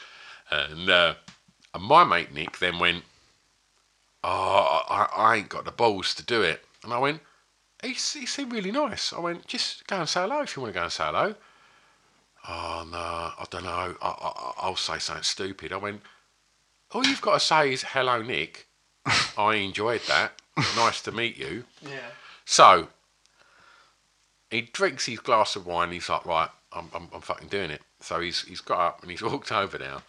[0.50, 1.14] And uh,
[1.74, 3.04] and my mate Nick then went,
[4.24, 6.64] oh, I, I ain't got the balls to do it.
[6.82, 7.20] And I went,
[7.82, 9.12] he, he seemed really nice.
[9.12, 11.34] I went, just go and say hello if you want to go and say hello.
[12.48, 13.94] Oh, no, I don't know.
[14.00, 15.72] I, I, I'll say something stupid.
[15.72, 16.00] I went,
[16.92, 18.66] all you've got to say is, hello, Nick.
[19.38, 20.32] I enjoyed that.
[20.76, 21.64] Nice to meet you.
[21.82, 22.10] Yeah.
[22.44, 22.88] So,
[24.50, 25.92] he drinks his glass of wine.
[25.92, 27.82] He's like, right, I'm, I'm, I'm fucking doing it.
[28.00, 30.02] So he's he's got up and he's walked over now,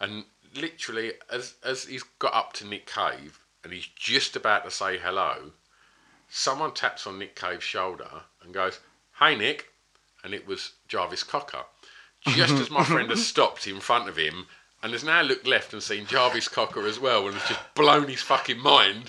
[0.00, 0.24] and
[0.54, 4.98] literally as as he's got up to Nick Cave and he's just about to say
[4.98, 5.52] hello,
[6.28, 8.08] someone taps on Nick Cave's shoulder
[8.42, 8.80] and goes,
[9.18, 9.68] "Hey, Nick,"
[10.22, 11.64] and it was Jarvis Cocker.
[12.28, 14.46] Just as my friend has stopped in front of him
[14.82, 18.08] and has now looked left and seen Jarvis Cocker as well, and has just blown
[18.08, 19.08] his fucking mind.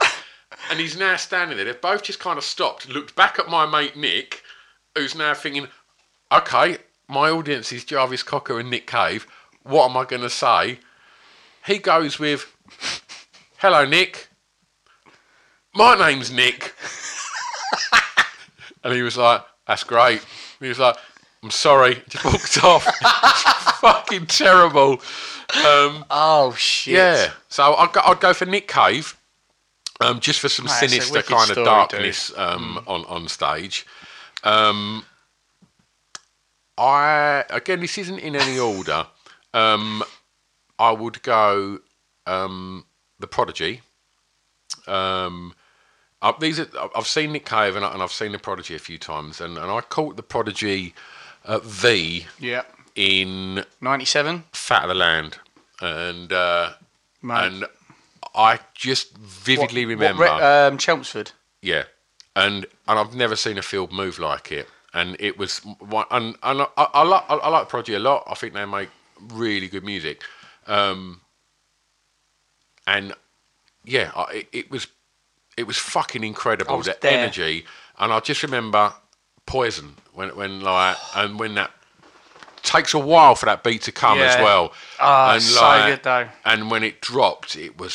[0.70, 1.66] And he's now standing there.
[1.66, 4.42] They've both just kind of stopped, looked back at my mate Nick,
[4.96, 5.68] who's now thinking,
[6.32, 6.78] okay,
[7.08, 9.28] my audience is Jarvis Cocker and Nick Cave.
[9.64, 10.80] What am I going to say?
[11.66, 12.56] He goes with,
[13.58, 14.30] hello, Nick.
[15.74, 16.74] My name's Nick.
[18.84, 20.26] and he was like, that's great.
[20.60, 20.96] He was like,
[21.44, 22.02] I'm sorry.
[22.10, 22.86] Just walked off.
[23.82, 24.94] fucking terrible.
[25.64, 26.96] Um, Oh shit.
[26.96, 27.32] yeah.
[27.50, 29.16] So I'd go, I'd go for Nick Cave,
[30.00, 33.86] um, just for some sinister kind of story, darkness um, on on stage.
[34.46, 35.04] Um,
[36.78, 39.08] I again, this isn't in any order.
[39.54, 40.04] Um,
[40.78, 41.80] I would go
[42.26, 42.86] um,
[43.20, 43.82] the Prodigy.
[44.88, 45.54] Um,
[46.22, 48.80] uh, these are, I've seen Nick Cave and, I- and I've seen the Prodigy a
[48.80, 50.94] few times, and, and I caught the Prodigy
[51.46, 52.64] uh, V Yeah.
[52.96, 54.44] in Ninety-seven.
[54.52, 55.38] Fat of the Land,
[55.82, 56.72] and uh,
[57.22, 57.46] Mate.
[57.46, 57.66] and
[58.36, 61.32] I just vividly What- remember, What, re- um, Chelmsford.
[61.62, 61.84] yeah,
[62.36, 66.36] and and I've never seen a field move like it, and it was one, and,
[66.44, 68.24] and I, I, I like I, like Prodigy a lot.
[68.28, 68.90] I think they make
[69.30, 70.22] really good music,
[70.68, 71.22] um,
[72.86, 73.14] and
[73.84, 74.88] yeah, I, it, it was
[75.58, 77.18] it was fucking incredible was the there.
[77.18, 77.66] energy,
[77.98, 78.94] and I just remember
[79.46, 81.72] Poison when when like and when that
[82.64, 84.74] takes a while for that beat to come as well.
[85.00, 86.28] Ah, and so good though.
[86.44, 87.94] And when it dropped, it was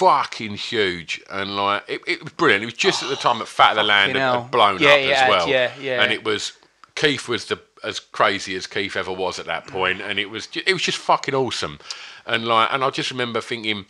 [0.00, 2.62] fucking huge, and like it, it was brilliant.
[2.62, 4.88] It was just at the time that Fat of the Land had, had blown Yeah,
[4.94, 5.48] up it as well.
[5.48, 6.02] yeah, yeah.
[6.02, 6.52] And it was
[6.94, 10.46] Keith was the as crazy as Keith ever was at that point, and it was
[10.46, 11.78] ju- it was just fucking awesome.
[12.26, 13.86] And like, and I just remember thinking.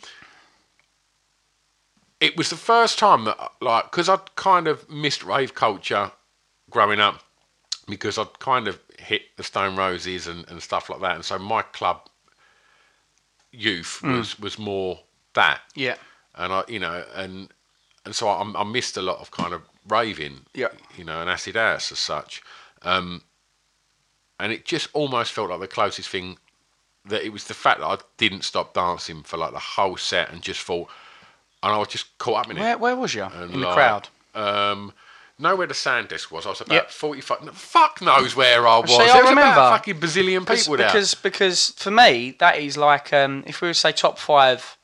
[2.19, 6.11] It was the first time that, like, because I'd kind of missed rave culture
[6.69, 7.23] growing up,
[7.89, 11.39] because I'd kind of hit the Stone Roses and, and stuff like that, and so
[11.39, 12.07] my club
[13.51, 14.17] youth Hmm.
[14.17, 14.99] was was more
[15.33, 15.95] that, Yeah.
[16.35, 17.49] and I, you know, and
[18.05, 20.69] and so I, I missed a lot of kind of raving, Yeah.
[20.97, 22.41] you know, and acid house as such,
[22.81, 23.21] um,
[24.39, 26.37] and it just almost felt like the closest thing
[27.05, 30.31] that it was the fact that I didn't stop dancing for like the whole set
[30.31, 30.89] and just thought,
[31.63, 32.61] and I was just caught up in it.
[32.61, 33.23] Where, where was you?
[33.23, 34.09] And In the crowd.
[34.33, 34.93] Um,
[35.37, 36.45] know where the sand desk was.
[36.45, 36.91] I was about Yep.
[36.91, 37.41] 45.
[37.43, 38.89] no, Fuck knows where I was.
[38.91, 39.55] See, I was remember.
[39.55, 40.87] fucking bazillion Because, people there.
[40.87, 44.77] because because for me that is like um, if we were to say top five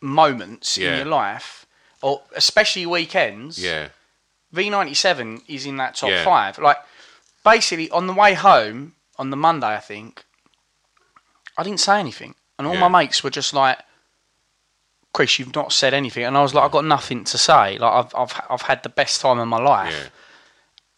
[0.00, 0.92] moments Yeah.
[0.92, 1.66] in your life,
[2.02, 3.58] or especially weekends.
[3.62, 3.88] yeah,
[4.54, 6.24] V97 is in that top Yeah.
[6.24, 6.58] five.
[6.58, 6.78] Like,
[7.44, 10.24] basically, on the way home on the Monday, I think,
[11.56, 12.34] I didn't say anything.
[12.58, 12.88] And all Yeah.
[12.88, 13.78] my mates were just like,
[15.12, 16.24] Chris, you've not said anything.
[16.24, 17.78] And I was like, I've got nothing to say.
[17.78, 19.92] Like, I've, I've, I've had the best time of my life.
[19.92, 20.08] yeah.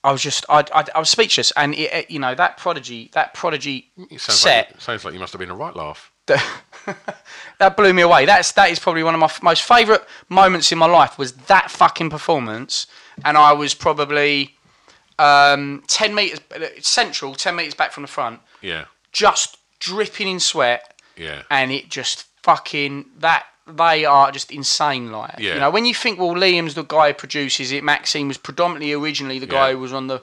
[0.05, 1.51] I was just, I, I, I was speechless.
[1.57, 5.21] And, it, it- you know, that Prodigy, that Prodigy sounds set, like, sounds like you
[5.21, 6.12] must have been a right laugh.
[7.59, 8.25] that blew me away.
[8.27, 11.19] That's that is probably one of my f- most favourite moments in my life.
[11.19, 12.87] Was that fucking performance?
[13.25, 14.55] And I was probably
[15.19, 16.41] um, ten meters
[16.81, 21.89] central, ten meters back from the front, Yeah, just dripping in sweat, yeah, and it
[21.89, 23.47] just fucking that.
[23.65, 25.55] They are just insane, like Yeah.
[25.55, 25.71] you know.
[25.71, 27.85] When you think, well, Liam's the guy who produces it.
[27.85, 29.75] Maxim was predominantly originally the guy Yeah.
[29.75, 30.21] who was on the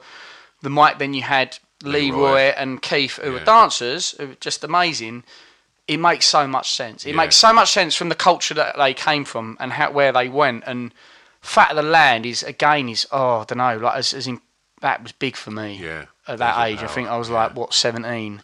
[0.60, 0.98] the mic.
[0.98, 2.38] Then you had Leroy, Leroy.
[2.54, 5.24] and Keith, who were dancers, who were just amazing
[5.90, 7.04] it makes so much sense.
[7.04, 7.16] It Yeah.
[7.16, 10.28] makes so much sense from the culture that they came from and how where they
[10.28, 10.62] went.
[10.66, 10.94] And
[11.40, 14.40] Fat of the Land is again is oh I don't know like as, as in
[14.82, 15.78] that was big for me.
[15.82, 16.04] Yeah.
[16.28, 17.34] At that There's age, I think I was yeah.
[17.36, 18.42] like what seventeen.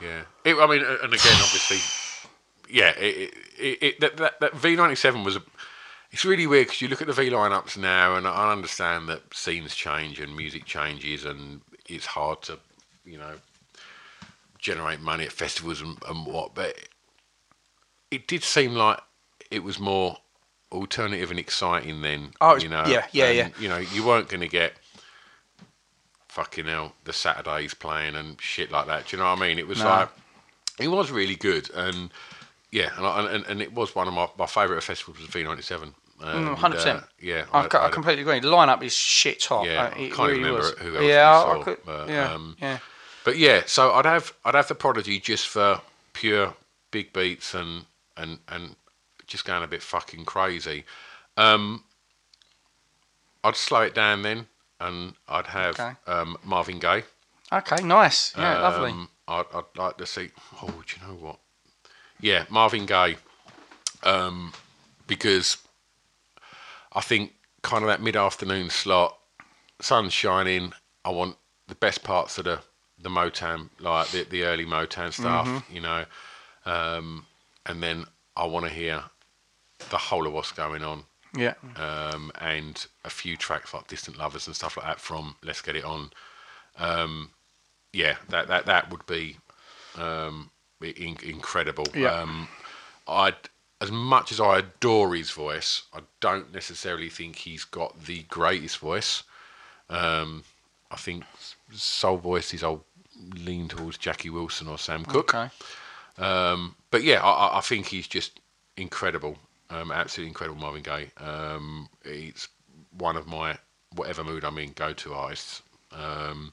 [0.00, 0.22] yeah.
[0.44, 1.80] It, I mean, and again, obviously,
[2.70, 2.90] yeah.
[2.90, 5.42] It, it, it, that, that, that V97 was a.
[6.12, 9.22] It's really weird because you look at the V lineups now, and I understand that
[9.34, 12.58] scenes change and music changes, and it's hard to,
[13.04, 13.34] you know,
[14.66, 16.54] generate money at festivals and, and what.
[16.54, 16.74] But
[18.10, 18.98] it did seem like
[19.50, 20.16] it was more
[20.72, 22.32] alternative and exciting then.
[22.40, 23.48] Oh, was- you know, yeah, yeah, and, yeah.
[23.60, 24.72] You know, you weren't going to get
[26.28, 29.06] fucking hell the Saturdays playing and shit like that.
[29.06, 29.58] Do you know what I mean?
[29.58, 29.86] It was No.
[29.86, 30.08] like
[30.80, 32.10] it was really good, and
[32.72, 35.44] yeah, and I- and, and it was one of my, my favourite festivals was V
[35.44, 35.94] ninety seven.
[36.20, 37.04] Mm, 100%.
[37.20, 38.40] Yeah, I, I, completely agree.
[38.40, 39.66] The lineup is shit top.
[39.66, 40.70] Yeah, Uh, I it can't really remember was.
[40.78, 42.78] who else yeah, I saw, could, but, yeah, um, yeah.
[43.26, 45.80] But yeah, so I'd have I'd have the Prodigy just for
[46.12, 46.54] pure
[46.92, 47.84] big beats and
[48.16, 48.76] and and
[49.26, 50.84] just going a bit fucking crazy.
[51.36, 51.82] Um,
[53.42, 54.46] I'd slow it down then,
[54.78, 55.94] and I'd have Okay.
[56.06, 57.02] um, Marvin Gaye.
[57.52, 58.32] Okay, nice.
[58.36, 58.92] Yeah, lovely.
[58.92, 60.30] Um, I'd, I'd like to see.
[60.62, 61.40] Oh, do you know what?
[62.20, 63.16] Yeah, Marvin Gaye.
[64.04, 64.52] Um,
[65.08, 65.56] because
[66.92, 69.18] I think kind of that mid-afternoon slot,
[69.80, 70.74] sun's shining.
[71.04, 72.60] I want the best parts of the
[72.98, 75.46] the Motown, like the the early Motown stuff.
[75.46, 75.74] Mm-hmm.
[75.74, 76.04] You know,
[76.64, 77.26] um,
[77.66, 79.04] and then I want to hear
[79.90, 81.04] the whole of what's going on,
[81.36, 81.54] Yeah.
[81.76, 85.76] um, and a few tracks like "Distant Lovers" and stuff like that from "Let's Get
[85.76, 86.10] It On."
[86.78, 87.30] Um,
[87.92, 89.36] yeah, that that that would be
[89.96, 91.86] um, in- incredible.
[91.94, 92.12] Yeah.
[92.20, 92.48] Um,
[93.08, 93.34] I,
[93.80, 98.78] as much as I adore his voice, I don't necessarily think he's got the greatest
[98.78, 99.22] voice.
[99.88, 100.44] Um,
[100.90, 101.24] I think
[101.72, 102.84] soul voices I'll
[103.34, 105.34] lean towards Jackie Wilson or Sam Cooke.
[105.34, 105.50] Okay.
[106.18, 108.40] Um, but yeah, I, I- think he's just
[108.76, 109.36] incredible,
[109.70, 110.60] um, absolutely incredible.
[110.60, 111.10] Marvin Gaye.
[111.18, 112.48] Um, he's
[112.98, 113.58] one of my
[113.94, 115.62] whatever mood I'm in go-to artists.
[115.92, 116.52] Um,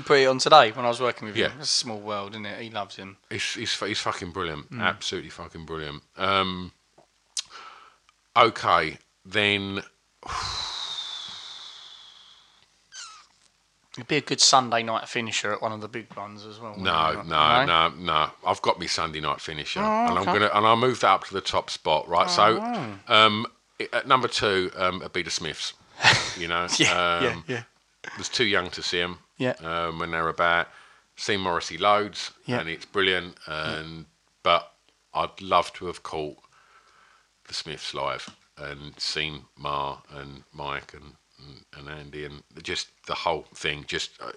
[0.00, 1.50] put it on today when I was working with him.
[1.50, 1.58] Yeah.
[1.58, 2.60] It's a small world, isn't it?
[2.62, 3.16] He loves him.
[3.28, 4.70] He's, he's, he's fucking brilliant.
[4.70, 4.80] Mm.
[4.80, 6.02] Absolutely fucking brilliant.
[6.16, 6.72] Um,
[8.36, 9.82] okay, then
[13.96, 16.74] It'd be a good Sunday night finisher at one of the big ones as well.
[16.76, 18.30] no, no, no, no.
[18.44, 20.22] I've got me Sunday night finisher, Oh, and I'm.
[20.22, 22.08] Oh, gonna and I'll move that up to the top spot.
[22.08, 22.60] Right, so
[23.08, 23.46] um,
[23.92, 25.74] at number two, um, it'd be the Smiths.
[26.36, 27.62] You know, Yeah, um, yeah, yeah.
[28.18, 29.18] was too young to see them.
[29.38, 29.54] Yeah.
[29.62, 30.66] Um, when they were about,
[31.14, 32.58] seen Morrissey loads, Yeah.
[32.58, 33.36] and it's brilliant.
[33.46, 34.06] And
[34.42, 34.72] but
[35.14, 36.38] I'd love to have caught
[37.46, 38.28] the Smiths live
[38.58, 41.12] and seen Marr and Mike and
[41.46, 43.84] and, and Andy and just the whole thing.
[43.86, 44.32] Just uh,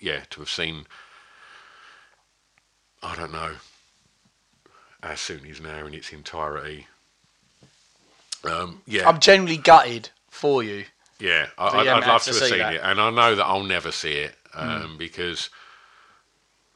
[0.00, 0.86] yeah, to have seen.
[3.02, 3.52] I don't know.
[5.02, 6.86] As soon as now in its entirety.
[8.44, 10.84] Um, yeah, I'm genuinely gutted for you.
[11.18, 12.68] yeah, I, I'd love to to have see seen that?
[12.70, 12.74] Hmm.
[12.76, 15.50] it, and I know that I'll never see it um, because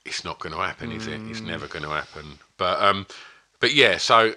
[0.05, 1.21] it's not going to happen, is it?
[1.27, 2.39] It's never going to happen.
[2.57, 3.07] But um,
[3.61, 4.35] but yeah, so uh,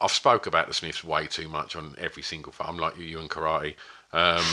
[0.00, 2.52] I've spoke about the Smiths way too much on every single.
[2.60, 3.74] I'm like you, you and karate.
[4.14, 4.44] Um,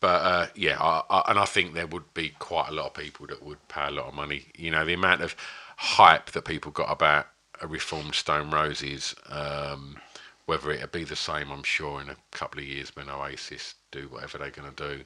[0.00, 2.94] but uh, yeah, I, I, and I think there would be quite a lot of
[2.94, 4.46] people that would pay a lot of money.
[4.56, 5.34] You know, the amount of
[5.76, 7.28] hype that people got about
[7.60, 9.14] a reformed Stone Roses.
[9.28, 9.96] Um,
[10.44, 14.08] whether it'll be the same, I'm sure, in a couple of years when Oasis do
[14.08, 15.04] whatever they're going to do.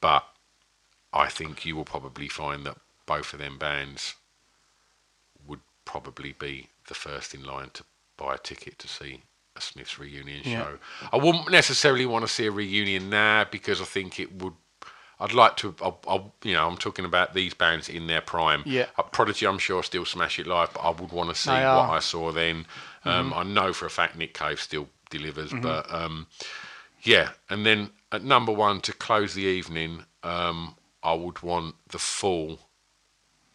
[0.00, 0.24] But
[1.12, 2.76] I think you will probably find that
[3.06, 4.14] both of them bands
[5.46, 7.84] would probably be the first in line to
[8.16, 9.22] buy a ticket to see
[9.56, 10.62] a Smiths reunion Yeah.
[10.64, 10.78] show.
[11.12, 14.54] I wouldn't necessarily want to see a reunion now because I think it would.
[15.20, 15.74] I'd like to.
[15.80, 18.62] I'll, I'll, you know, I'm talking about these bands in their prime.
[18.66, 18.86] Yeah.
[18.98, 21.56] Uh, Prodigy, I'm sure, still smash it live, but I would want to see They
[21.56, 21.96] what are.
[21.96, 22.66] I saw then.
[23.04, 26.26] Um, I know for a fact Nick Cave still delivers, but um,
[27.02, 27.30] yeah.
[27.48, 32.58] And then at number one to close the evening, um, I would want the full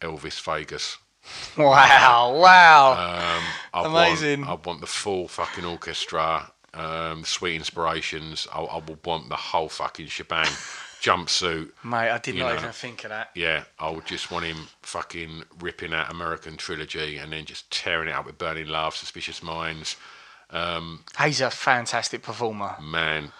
[0.00, 0.96] Elvis Vegas.
[1.56, 2.92] Wow, wow.
[2.92, 4.46] Um, I Amazing.
[4.46, 8.46] Want, I want the full fucking orchestra, um, Sweet Inspirations.
[8.54, 10.46] I, I would want the whole fucking shebang.
[11.00, 11.70] Jumpsuit.
[11.82, 12.58] Mate, I did not know.
[12.58, 13.30] even think of that.
[13.34, 18.08] Yeah, I would just want him fucking ripping out American Trilogy and then just tearing
[18.08, 19.96] it up with Burning Love, Suspicious Minds.
[21.22, 22.76] He's a fantastic performer.
[22.82, 23.32] Man,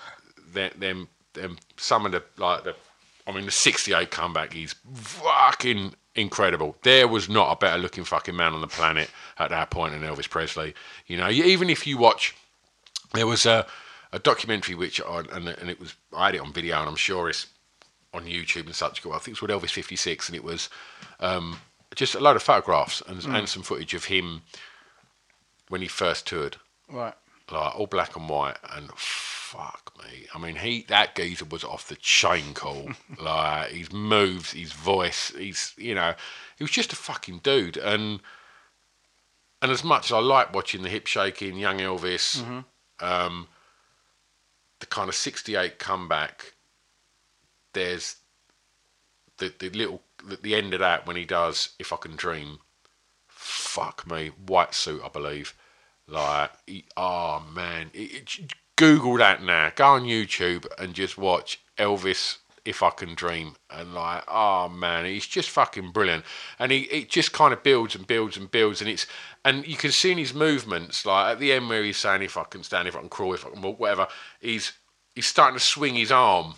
[0.53, 2.75] them, them, them some of the like the,
[3.27, 6.77] I mean the '68 comeback is fucking incredible.
[6.83, 10.03] There was not a better looking fucking man on the planet at that point than
[10.03, 10.75] Elvis Presley.
[11.07, 12.35] You know, even if you watch,
[13.15, 13.67] there was a
[14.13, 16.97] a documentary which I, and, and it was I had it on video and I'm
[16.97, 17.47] sure it's
[18.13, 19.07] on YouTube and such.
[19.07, 20.69] I think it's called Elvis 56 and it was
[21.21, 21.61] um,
[21.95, 24.43] just a load of photographs and, and some footage of him
[25.69, 26.57] when he first toured
[26.89, 27.15] Right.
[27.53, 30.27] like all black and white and fuck me.
[30.35, 32.91] I mean he that geezer was off the chain cool
[33.21, 36.15] like his moves his voice he's you know
[36.57, 37.77] he was just a fucking dude.
[37.77, 38.21] And
[39.63, 42.43] and as much as i like watching the hip shaking young elvis
[43.01, 43.47] um
[44.81, 46.55] the kind of 68 comeback
[47.75, 48.17] there's
[49.39, 52.59] the the little the, the end of that when he does if i can dream.
[53.29, 54.29] Fuck me.
[54.47, 55.55] White suit i believe.
[56.07, 59.71] Like, he, oh man, it, it- Google that now.
[59.77, 62.39] Go on YouTube and just watch Elvis.
[62.65, 66.25] If I can dream, and like, oh man, he's just fucking brilliant,
[66.59, 69.07] and he it just kind of builds and builds and builds, and it's
[69.45, 72.37] and you can see in his movements, like at the end where he's saying, if
[72.37, 74.09] I can stand, if I can crawl, if I can walk, whatever,
[74.41, 74.73] he's
[75.15, 76.55] he's starting to swing his arm,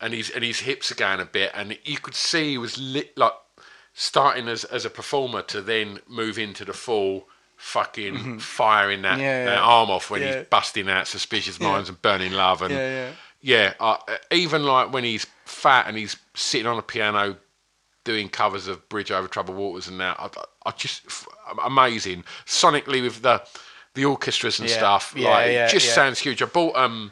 [0.00, 2.76] and his and his hips are going a bit, and you could see he was
[2.78, 3.32] lit like
[3.94, 7.28] starting as as a performer to then move into the full
[7.58, 9.20] fucking firing that, Mm-hmm.
[9.20, 9.60] Yeah, that yeah.
[9.60, 10.38] arm off when Yeah.
[10.38, 13.10] he's busting out suspicious minds and burning love and Yeah, yeah.
[13.40, 13.96] yeah, uh,
[14.32, 17.36] even like when he's fat and he's sitting on a piano
[18.04, 20.30] doing covers of Bridge Over Troubled Waters and that, I,
[20.66, 21.26] I just f-
[21.64, 23.42] amazing sonically with the
[23.94, 25.14] the orchestras and stuff.
[25.16, 26.40] like it just sounds huge.
[26.42, 27.10] I bought um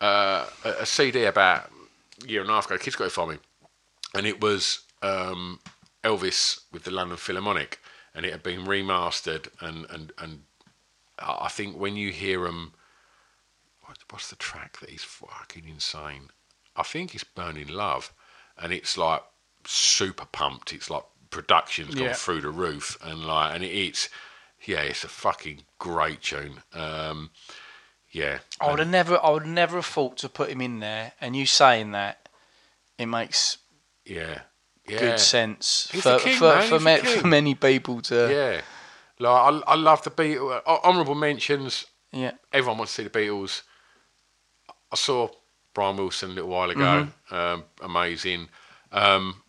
[0.00, 1.70] uh, a, a CD about
[2.24, 2.76] a year and a half ago.
[2.78, 3.36] Kids got it for me,
[4.14, 5.60] and it was um,
[6.02, 7.78] Elvis with the London Philharmonic,
[8.14, 10.42] and it had been remastered, and and and
[11.18, 12.72] I think when you hear them,
[13.82, 16.30] what, what's the track that is fucking insane?
[16.76, 18.12] I think it's Burning Love,
[18.56, 19.22] and it's like
[19.64, 20.72] super pumped.
[20.72, 22.12] It's like production's gone Yeah.
[22.12, 24.08] through the roof, and like, and it's
[24.64, 26.62] yeah, it's a fucking great tune.
[26.72, 27.30] Um,
[28.10, 31.12] yeah, I would have never, I would never have thought to put him in there.
[31.20, 32.28] And you saying that,
[32.98, 33.58] it makes
[34.04, 34.42] yeah,
[34.88, 34.98] yeah.
[34.98, 38.28] good sense He's for king, for for, me, for many people to.
[38.30, 38.60] Yeah,
[39.18, 40.62] like I, I love the Beatles.
[40.66, 41.86] Honourable mentions.
[42.12, 42.32] yeah.
[42.52, 43.62] Everyone wants to see the Beatles.
[44.90, 45.28] I saw
[45.74, 47.08] Brian Wilson a little while ago.
[47.30, 47.34] Mm-hmm.
[47.34, 48.48] Um, amazing.
[48.90, 49.42] Um,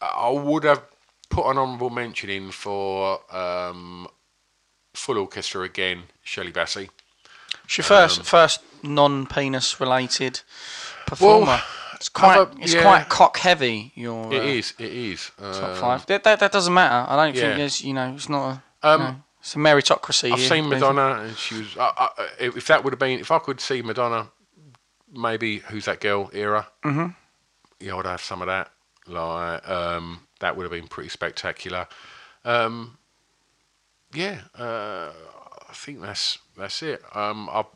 [0.00, 0.82] I would have
[1.28, 4.08] put an honourable mention in for um,
[4.94, 6.04] full orchestra again.
[6.22, 6.88] Shirley Bassey.
[7.64, 10.40] It's your first first non-penis related
[11.06, 11.60] performer.
[11.98, 12.82] It's quite other- it's yeah.
[12.82, 13.92] quite cock heavy.
[13.94, 14.74] Your It uh, is.
[14.78, 15.30] It is.
[15.38, 16.06] top Um, five.
[16.06, 17.10] That, that that doesn't matter.
[17.10, 17.40] I don't Yeah.
[17.42, 20.32] think there's you know it's not a Um, you know, it's a meritocracy.
[20.32, 20.68] I've here, seen.
[20.68, 21.76] Madonna, and she was.
[21.76, 24.28] I, I, if that would have been, if I could see Madonna,
[25.12, 26.66] maybe who's that girl era?
[26.84, 27.06] Mm-hmm.
[27.80, 28.70] Yeah, I would have some of that.
[29.06, 31.86] Like um, that would have been pretty spectacular.
[32.44, 32.98] Um,
[34.14, 35.10] yeah, uh,
[35.68, 37.02] I think that's that's it.
[37.14, 37.66] Um, I've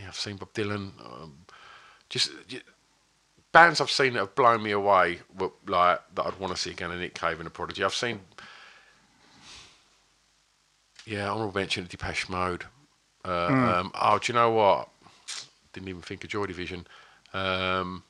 [0.00, 0.92] yeah, I've seen Bob Dylan.
[1.04, 1.34] Um,
[2.08, 2.60] just, ju-
[3.58, 5.18] bands I've seen that have blown me away.
[5.38, 6.90] Were, like that I'd want to see again.
[6.90, 7.82] are Nick Cave and the Prodigy.
[7.82, 8.20] I've seen
[11.06, 12.64] yeah, honourable mention of Depeche Mode.
[13.24, 14.88] Uh, um, oh, do you know what?
[15.72, 16.86] Didn't even think of Joy Division.
[17.32, 18.02] Um,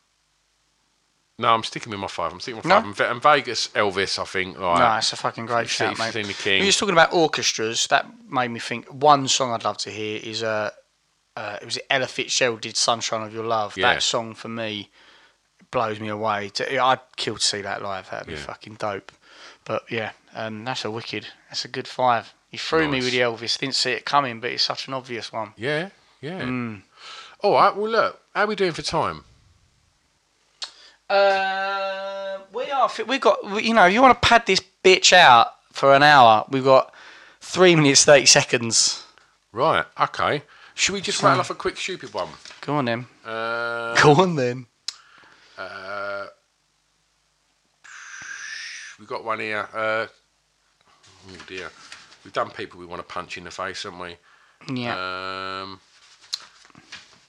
[1.38, 2.32] no, I'm sticking with my five.
[2.32, 3.00] I'm sticking with my five.
[3.00, 4.58] And, and Vegas, Elvis, I think.
[4.58, 6.12] Like, No, it's a fucking great shout, mate.
[6.12, 6.64] The King.
[6.64, 8.86] You talking about orchestras, that made me think.
[8.86, 10.70] One song I'd love to hear is uh,
[11.36, 13.94] uh, it was Ella Fitzgerald did "Sunshine of Your Love." Yeah.
[13.94, 14.90] That song for me
[15.70, 16.48] blows me away.
[16.50, 18.10] To, I'd kill to see that live.
[18.10, 18.38] That'd be Yeah.
[18.40, 19.12] fucking dope.
[19.64, 21.26] But yeah, um, that's a wicked.
[21.50, 22.32] That's a good five.
[22.50, 23.58] You threw me with the Elvis.
[23.58, 25.52] Didn't see it coming, but it's such an obvious one.
[25.56, 25.90] yeah,
[26.22, 26.40] yeah.
[26.40, 26.82] Mm.
[27.40, 27.74] All right.
[27.76, 29.24] Well, look, how are we doing for time?
[31.08, 32.90] Uh, we are.
[33.06, 33.38] We got.
[33.62, 36.44] You know, if you want to pad this bitch out for an hour?
[36.48, 36.92] We've got
[37.40, 39.04] three minutes thirty seconds.
[39.52, 39.84] Right.
[40.00, 40.42] Okay.
[40.74, 42.28] Should we just rattle off a quick stupid one?
[42.60, 43.06] Go on then.
[43.24, 44.66] Uh, Go on then.
[45.58, 46.26] Uh,
[48.98, 49.68] we've got one here.
[49.72, 50.06] Uh,
[51.30, 51.70] oh dear.
[52.24, 54.16] We've done people we want to punch in the face, haven't we?
[54.72, 55.60] Yeah.
[55.62, 55.80] Um,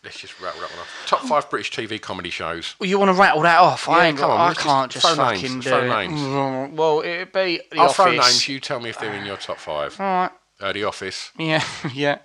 [0.03, 1.03] let's just rattle that one off.
[1.05, 2.75] Top five British TV comedy shows.
[2.79, 3.85] well, you want to rattle that off?
[3.87, 4.39] Yeah, I ain't come got.
[4.39, 5.87] on, I can't just just, fucking names, do it.
[5.87, 6.19] names.
[6.19, 7.95] Mm, Well, it'd be the I'll office.
[7.95, 8.47] throw names.
[8.49, 9.99] You tell me if they're in your top five.
[9.99, 10.31] All right.
[10.59, 11.63] Uh, the Office, Yeah.
[11.93, 12.17] Yeah.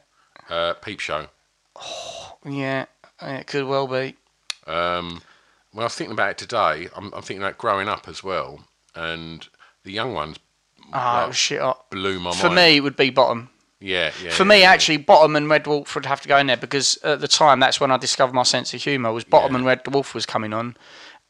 [0.51, 1.27] uh, Peep Show.
[2.45, 2.87] Yeah.
[3.23, 4.17] It could well be.
[4.67, 5.23] Um,
[5.75, 8.65] when I was thinking about it today, I'm, I'm thinking about growing up as well,
[8.95, 9.47] and
[9.85, 10.39] the young ones
[10.93, 11.91] Ah, it was shit up.
[11.91, 12.57] blew my For mind.
[12.57, 13.51] me, it would be bottom.
[13.81, 14.31] yeah, yeah.
[14.31, 14.71] For yeah, me, yeah.
[14.71, 17.59] actually, Bottom and Red Dwarf would have to go in there because at the time,
[17.61, 19.13] that's when I discovered my sense of humour.
[19.13, 19.59] Was Bottom Yeah.
[19.59, 20.77] and Red Dwarf was coming on,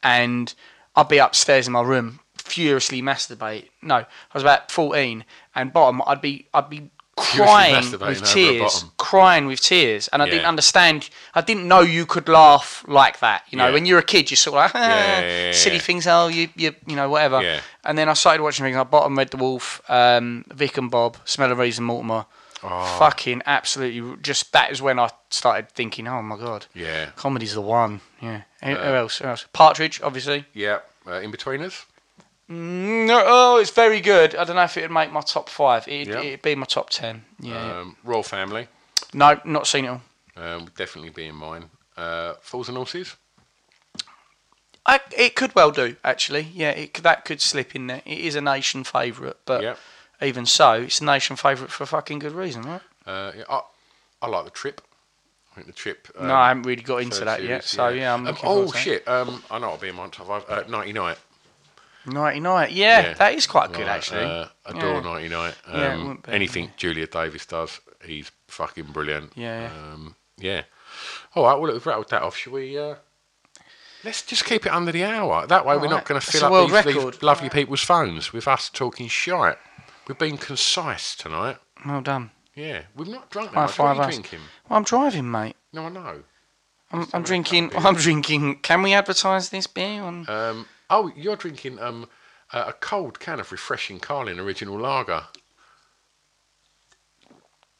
[0.03, 0.53] and
[0.95, 3.69] I'd be upstairs in my room furiously masturbate.
[3.81, 5.25] No, I was about fourteen,
[5.55, 10.45] and Bottom, I'd be I'd be crying with tears, crying with tears, and I didn't
[10.45, 11.09] understand.
[11.33, 13.43] I didn't know you could laugh like that.
[13.49, 13.73] You know, Yeah.
[13.73, 15.81] when you're a kid, you're sort of like ah, Yeah, yeah, yeah, silly yeah.
[15.81, 16.07] things.
[16.07, 17.41] Oh, you you you know whatever.
[17.41, 17.61] Yeah.
[17.83, 21.17] And then I started watching things like Bottom, Red the Wolf, um, Vic and Bob,
[21.25, 22.25] Smell of Reason, Mortimer.
[22.63, 22.95] Oh.
[22.99, 27.61] Fucking absolutely, just that is when I started thinking, oh my god, Yeah, comedy's the
[27.61, 28.01] one.
[28.21, 28.41] Yeah.
[28.63, 29.17] Who, Uh, who else?
[29.19, 29.45] Who else?
[29.53, 30.45] Partridge, obviously.
[30.53, 30.79] yeah.
[31.05, 31.85] Uh, Inbetweeners.
[32.49, 34.35] Mm, no, oh, it's very good.
[34.35, 35.87] I don't know if it'd make my top five.
[35.87, 36.21] It'd, Yeah.
[36.21, 37.25] it'd be my top ten.
[37.39, 37.79] Yeah.
[37.79, 38.67] Um, Royle Family
[39.15, 40.01] no, not seen it all.
[40.35, 41.69] um, definitely be in mine.
[41.97, 43.15] Uh, Fools and Horses.
[44.85, 46.47] I, it could well do actually.
[46.53, 48.01] Yeah, it, that could slip in there.
[48.05, 49.79] It is a nation favourite, but
[50.21, 52.81] even so, it's a nation favourite for a fucking good reason, right?
[53.05, 53.61] Uh, yeah, I,
[54.21, 54.81] I like the trip.
[55.51, 56.07] I think the trip.
[56.17, 57.63] Um, no, I um, haven't really got into that yet.
[57.63, 59.07] So yeah, I'm Um, oh shit!
[59.07, 60.43] Um, I know I'll be in my top five.
[60.49, 61.17] Uh, Nighty Night.
[62.07, 62.71] Nighty Night.
[62.71, 64.23] Yeah, yeah, that is quite good actually.
[64.23, 64.99] Uh, adore yeah.
[65.01, 65.55] Nighty Night.
[65.67, 69.33] Um, yeah, anything Julia Davis does, he's fucking brilliant.
[69.35, 69.69] Yeah.
[69.73, 70.63] Um, yeah.
[71.35, 71.59] All right.
[71.59, 72.35] Well, we've rattled that off.
[72.37, 72.77] Should we?
[72.77, 72.95] Uh,
[74.03, 75.47] let's just keep it under the hour.
[75.47, 75.91] That way, All we're right.
[75.91, 77.53] not going to fill up these, these, lovely right.
[77.53, 79.57] people's phones with us talking shite.
[80.07, 81.57] We've been concise tonight.
[81.85, 82.31] Well done.
[82.55, 83.79] Yeah, we've not drunk that much.
[83.79, 84.39] What are drinking?
[84.69, 85.55] Well, I'm driving, mate.
[85.73, 86.23] No, I know.
[86.91, 87.71] I'm, I'm drinking.
[87.75, 88.59] I'm drinking.
[88.59, 90.29] Can we advertise this beer on?
[90.29, 92.07] Um, oh, you're drinking um,
[92.53, 95.23] a cold can of refreshing Carling Original Lager.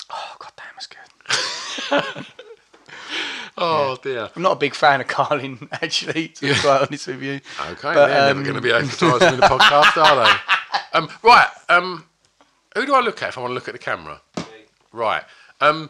[0.10, 2.26] oh god damn, it's good.
[3.58, 4.30] Oh dear.
[4.36, 6.30] I'm not a big fan of Carling, actually.
[6.30, 7.36] To be quite honest with you.
[7.36, 10.32] Okay, But, they're um, never going to be advertising in the podcast, are they?
[10.93, 11.47] Um, right.
[11.68, 12.06] Um,
[12.74, 14.22] who do I look at if I want to look at the camera?
[14.93, 15.24] Right.
[15.60, 15.89] Um,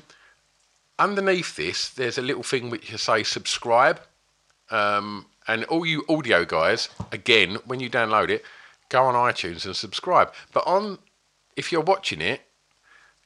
[0.97, 3.99] underneath this, there's a little thing which you say subscribe.
[4.71, 8.43] Um, and all you audio guys, again, when you download it,
[8.89, 10.33] go on iTunes and subscribe.
[10.53, 10.99] But on,
[11.55, 12.41] if you're watching it,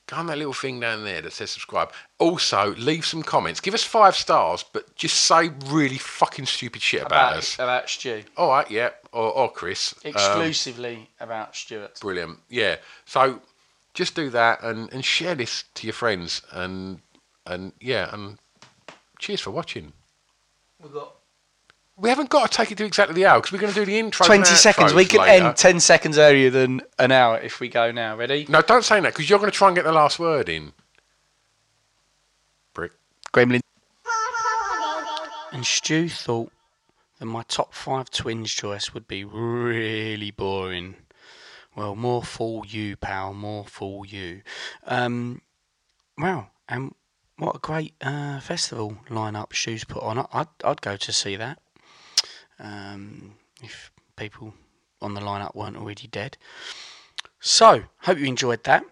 [0.08, 1.92] go on that little thing down there that says subscribe.
[2.18, 3.60] Also, leave some comments.
[3.60, 7.56] Give us five stars, but just say really fucking stupid shit about, About, us.
[7.56, 8.24] about Stu.
[8.36, 9.94] All right, yeah, or, or Chris.
[10.04, 12.00] Um, Exclusively about Stuart.
[12.00, 12.40] Brilliant.
[12.50, 12.78] Yeah.
[13.06, 13.42] So
[13.94, 17.02] just do that and, and share this to your friends and
[17.46, 18.38] and yeah and
[19.18, 19.92] cheers for watching.
[20.82, 21.16] We've got
[22.00, 23.86] We haven't got to take it to exactly the hour because we're going to do
[23.86, 24.26] the intro.
[24.26, 24.94] 20 and seconds.
[24.94, 25.48] We can later.
[25.48, 28.16] end 10 seconds earlier than an hour if we go now.
[28.16, 28.46] Ready?
[28.48, 30.72] No, don't say that because you're going to try and get the last word in.
[32.74, 32.94] Brick.
[33.34, 33.60] Gremlin.
[35.52, 36.52] And Stu thought
[37.20, 40.96] that my top five twins choice would be really boring.
[41.76, 43.34] Well, more fool you, pal.
[43.34, 44.42] More fool you.
[44.86, 45.42] Um,
[46.18, 46.94] wow, and
[47.38, 50.26] what a great uh, festival lineup Stu's put on.
[50.32, 51.60] I'd, I'd go to see that
[52.60, 54.54] um, if people
[55.02, 56.38] on the lineup weren't already dead.
[57.40, 58.84] So, hope you enjoyed that.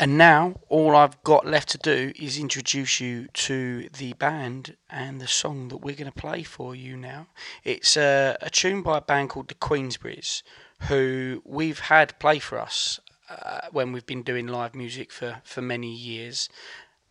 [0.00, 5.20] And now, all I've got left to do is introduce you to the band and
[5.20, 7.26] the song that we're going to play for you now.
[7.64, 10.44] It's a, a tune by a band called the Queensburys,
[10.82, 15.62] who we've had play for us uh, when we've been doing live music for, for
[15.62, 16.48] many years.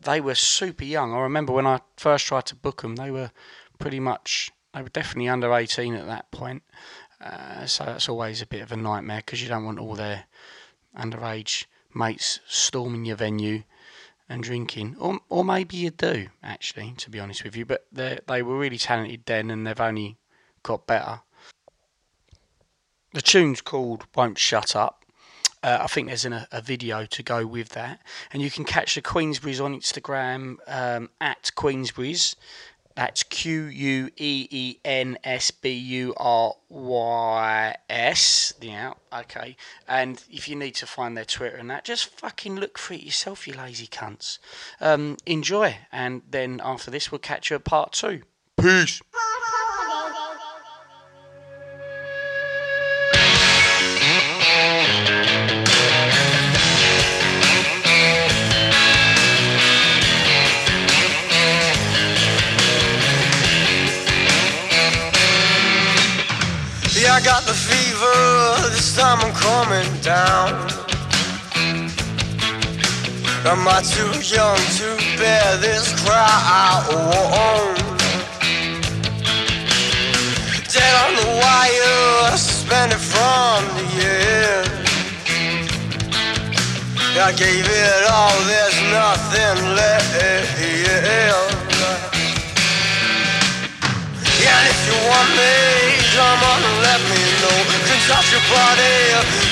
[0.02, 1.14] They were super young.
[1.14, 3.32] I remember when I first tried to book them, they were
[3.80, 6.64] pretty much, they were definitely under 18 at that point.
[7.20, 10.26] Uh, so that's always a bit of a nightmare because you don't want all their
[10.96, 11.66] underage
[11.96, 13.64] mates storming your venue
[14.30, 17.66] and drinking, or or maybe you do actually, to be honest with you.
[17.66, 20.18] But they were really talented then, and they've only
[20.64, 21.22] got better.
[23.14, 25.06] The tune's called "Won't Shut Up."
[25.64, 28.00] Uh, I think there's an, a video to go with that,
[28.32, 32.36] and you can catch the Queensburys on Instagram um, at Queensburys.
[32.98, 38.54] That's Q U E E N S B U R Y S.
[38.60, 39.56] Yeah, okay.
[39.88, 43.04] And if you need to find their Twitter and that, just fucking look for it
[43.04, 44.40] yourself, you lazy cunts.
[44.82, 48.24] Um, enjoy, and then after this, we'll catch you at part two.
[48.60, 49.00] Peace.
[67.28, 68.70] Got the fever.
[68.72, 70.54] This time I'm coming down.
[73.44, 74.88] Am I too young to
[75.20, 76.88] bear this crowd?
[76.90, 77.76] Oh,
[80.72, 84.88] dead on the wire, suspended from the edge.
[87.20, 89.98] I gave it all, there's nothing left.
[94.50, 97.58] And if you want me, come on and let me know.
[97.86, 98.98] Can touch your body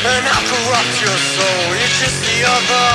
[0.02, 1.66] and I'll corrupt your soul.
[1.78, 2.90] It's just the other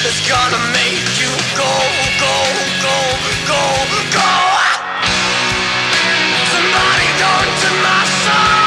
[0.00, 1.74] that's gonna make you go,
[2.16, 2.36] go,
[2.80, 2.96] go,
[3.44, 3.64] go,
[4.16, 4.32] go.
[6.48, 8.59] Somebody go to my son.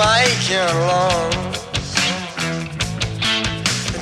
[0.00, 1.60] My aching lungs.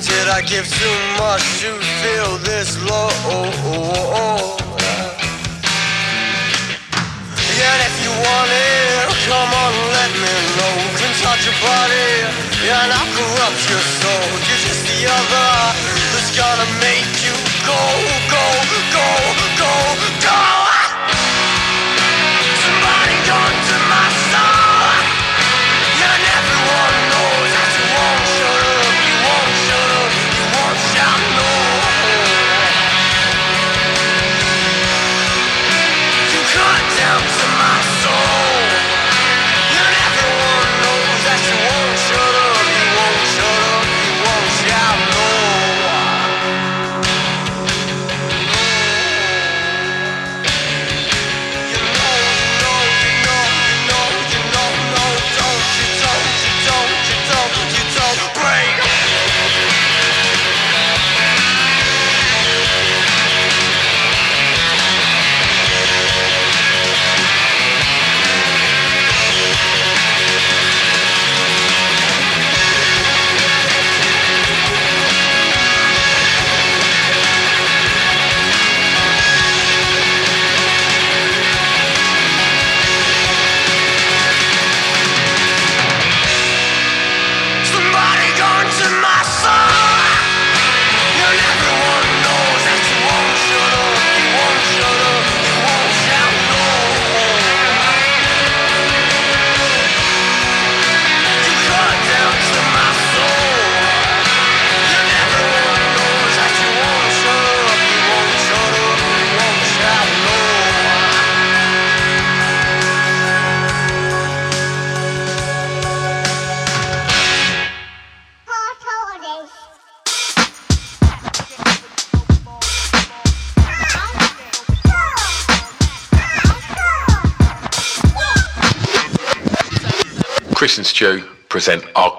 [0.07, 3.11] Did I give too much to feel this low?
[7.59, 10.75] Yeah, if you want it, come on, let me know.
[10.99, 12.11] Can touch your body,
[12.63, 14.27] and I'll corrupt your soul.
[14.47, 15.51] You're just the other
[16.15, 17.35] that's gonna make you
[17.67, 17.83] go,
[18.31, 18.45] go,
[18.95, 19.07] go,
[19.59, 19.75] go,
[20.23, 20.68] go.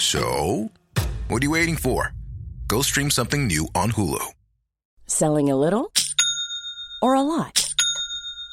[0.00, 0.72] So,
[1.28, 2.14] what are you waiting for?
[2.68, 4.32] Go stream something new on Hulu.
[5.06, 5.92] Selling a little
[7.02, 7.74] or a lot?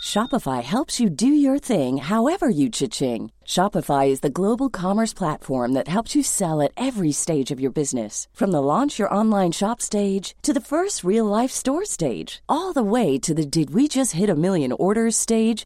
[0.06, 3.32] Shopify helps you do your thing however you cha-ching.
[3.45, 7.72] Shopify is the global commerce platform that helps you sell at every stage of your
[7.72, 8.28] business.
[8.34, 12.74] From the launch your online shop stage to the first real life store stage, all
[12.74, 15.65] the way to the did we just hit a million orders stage.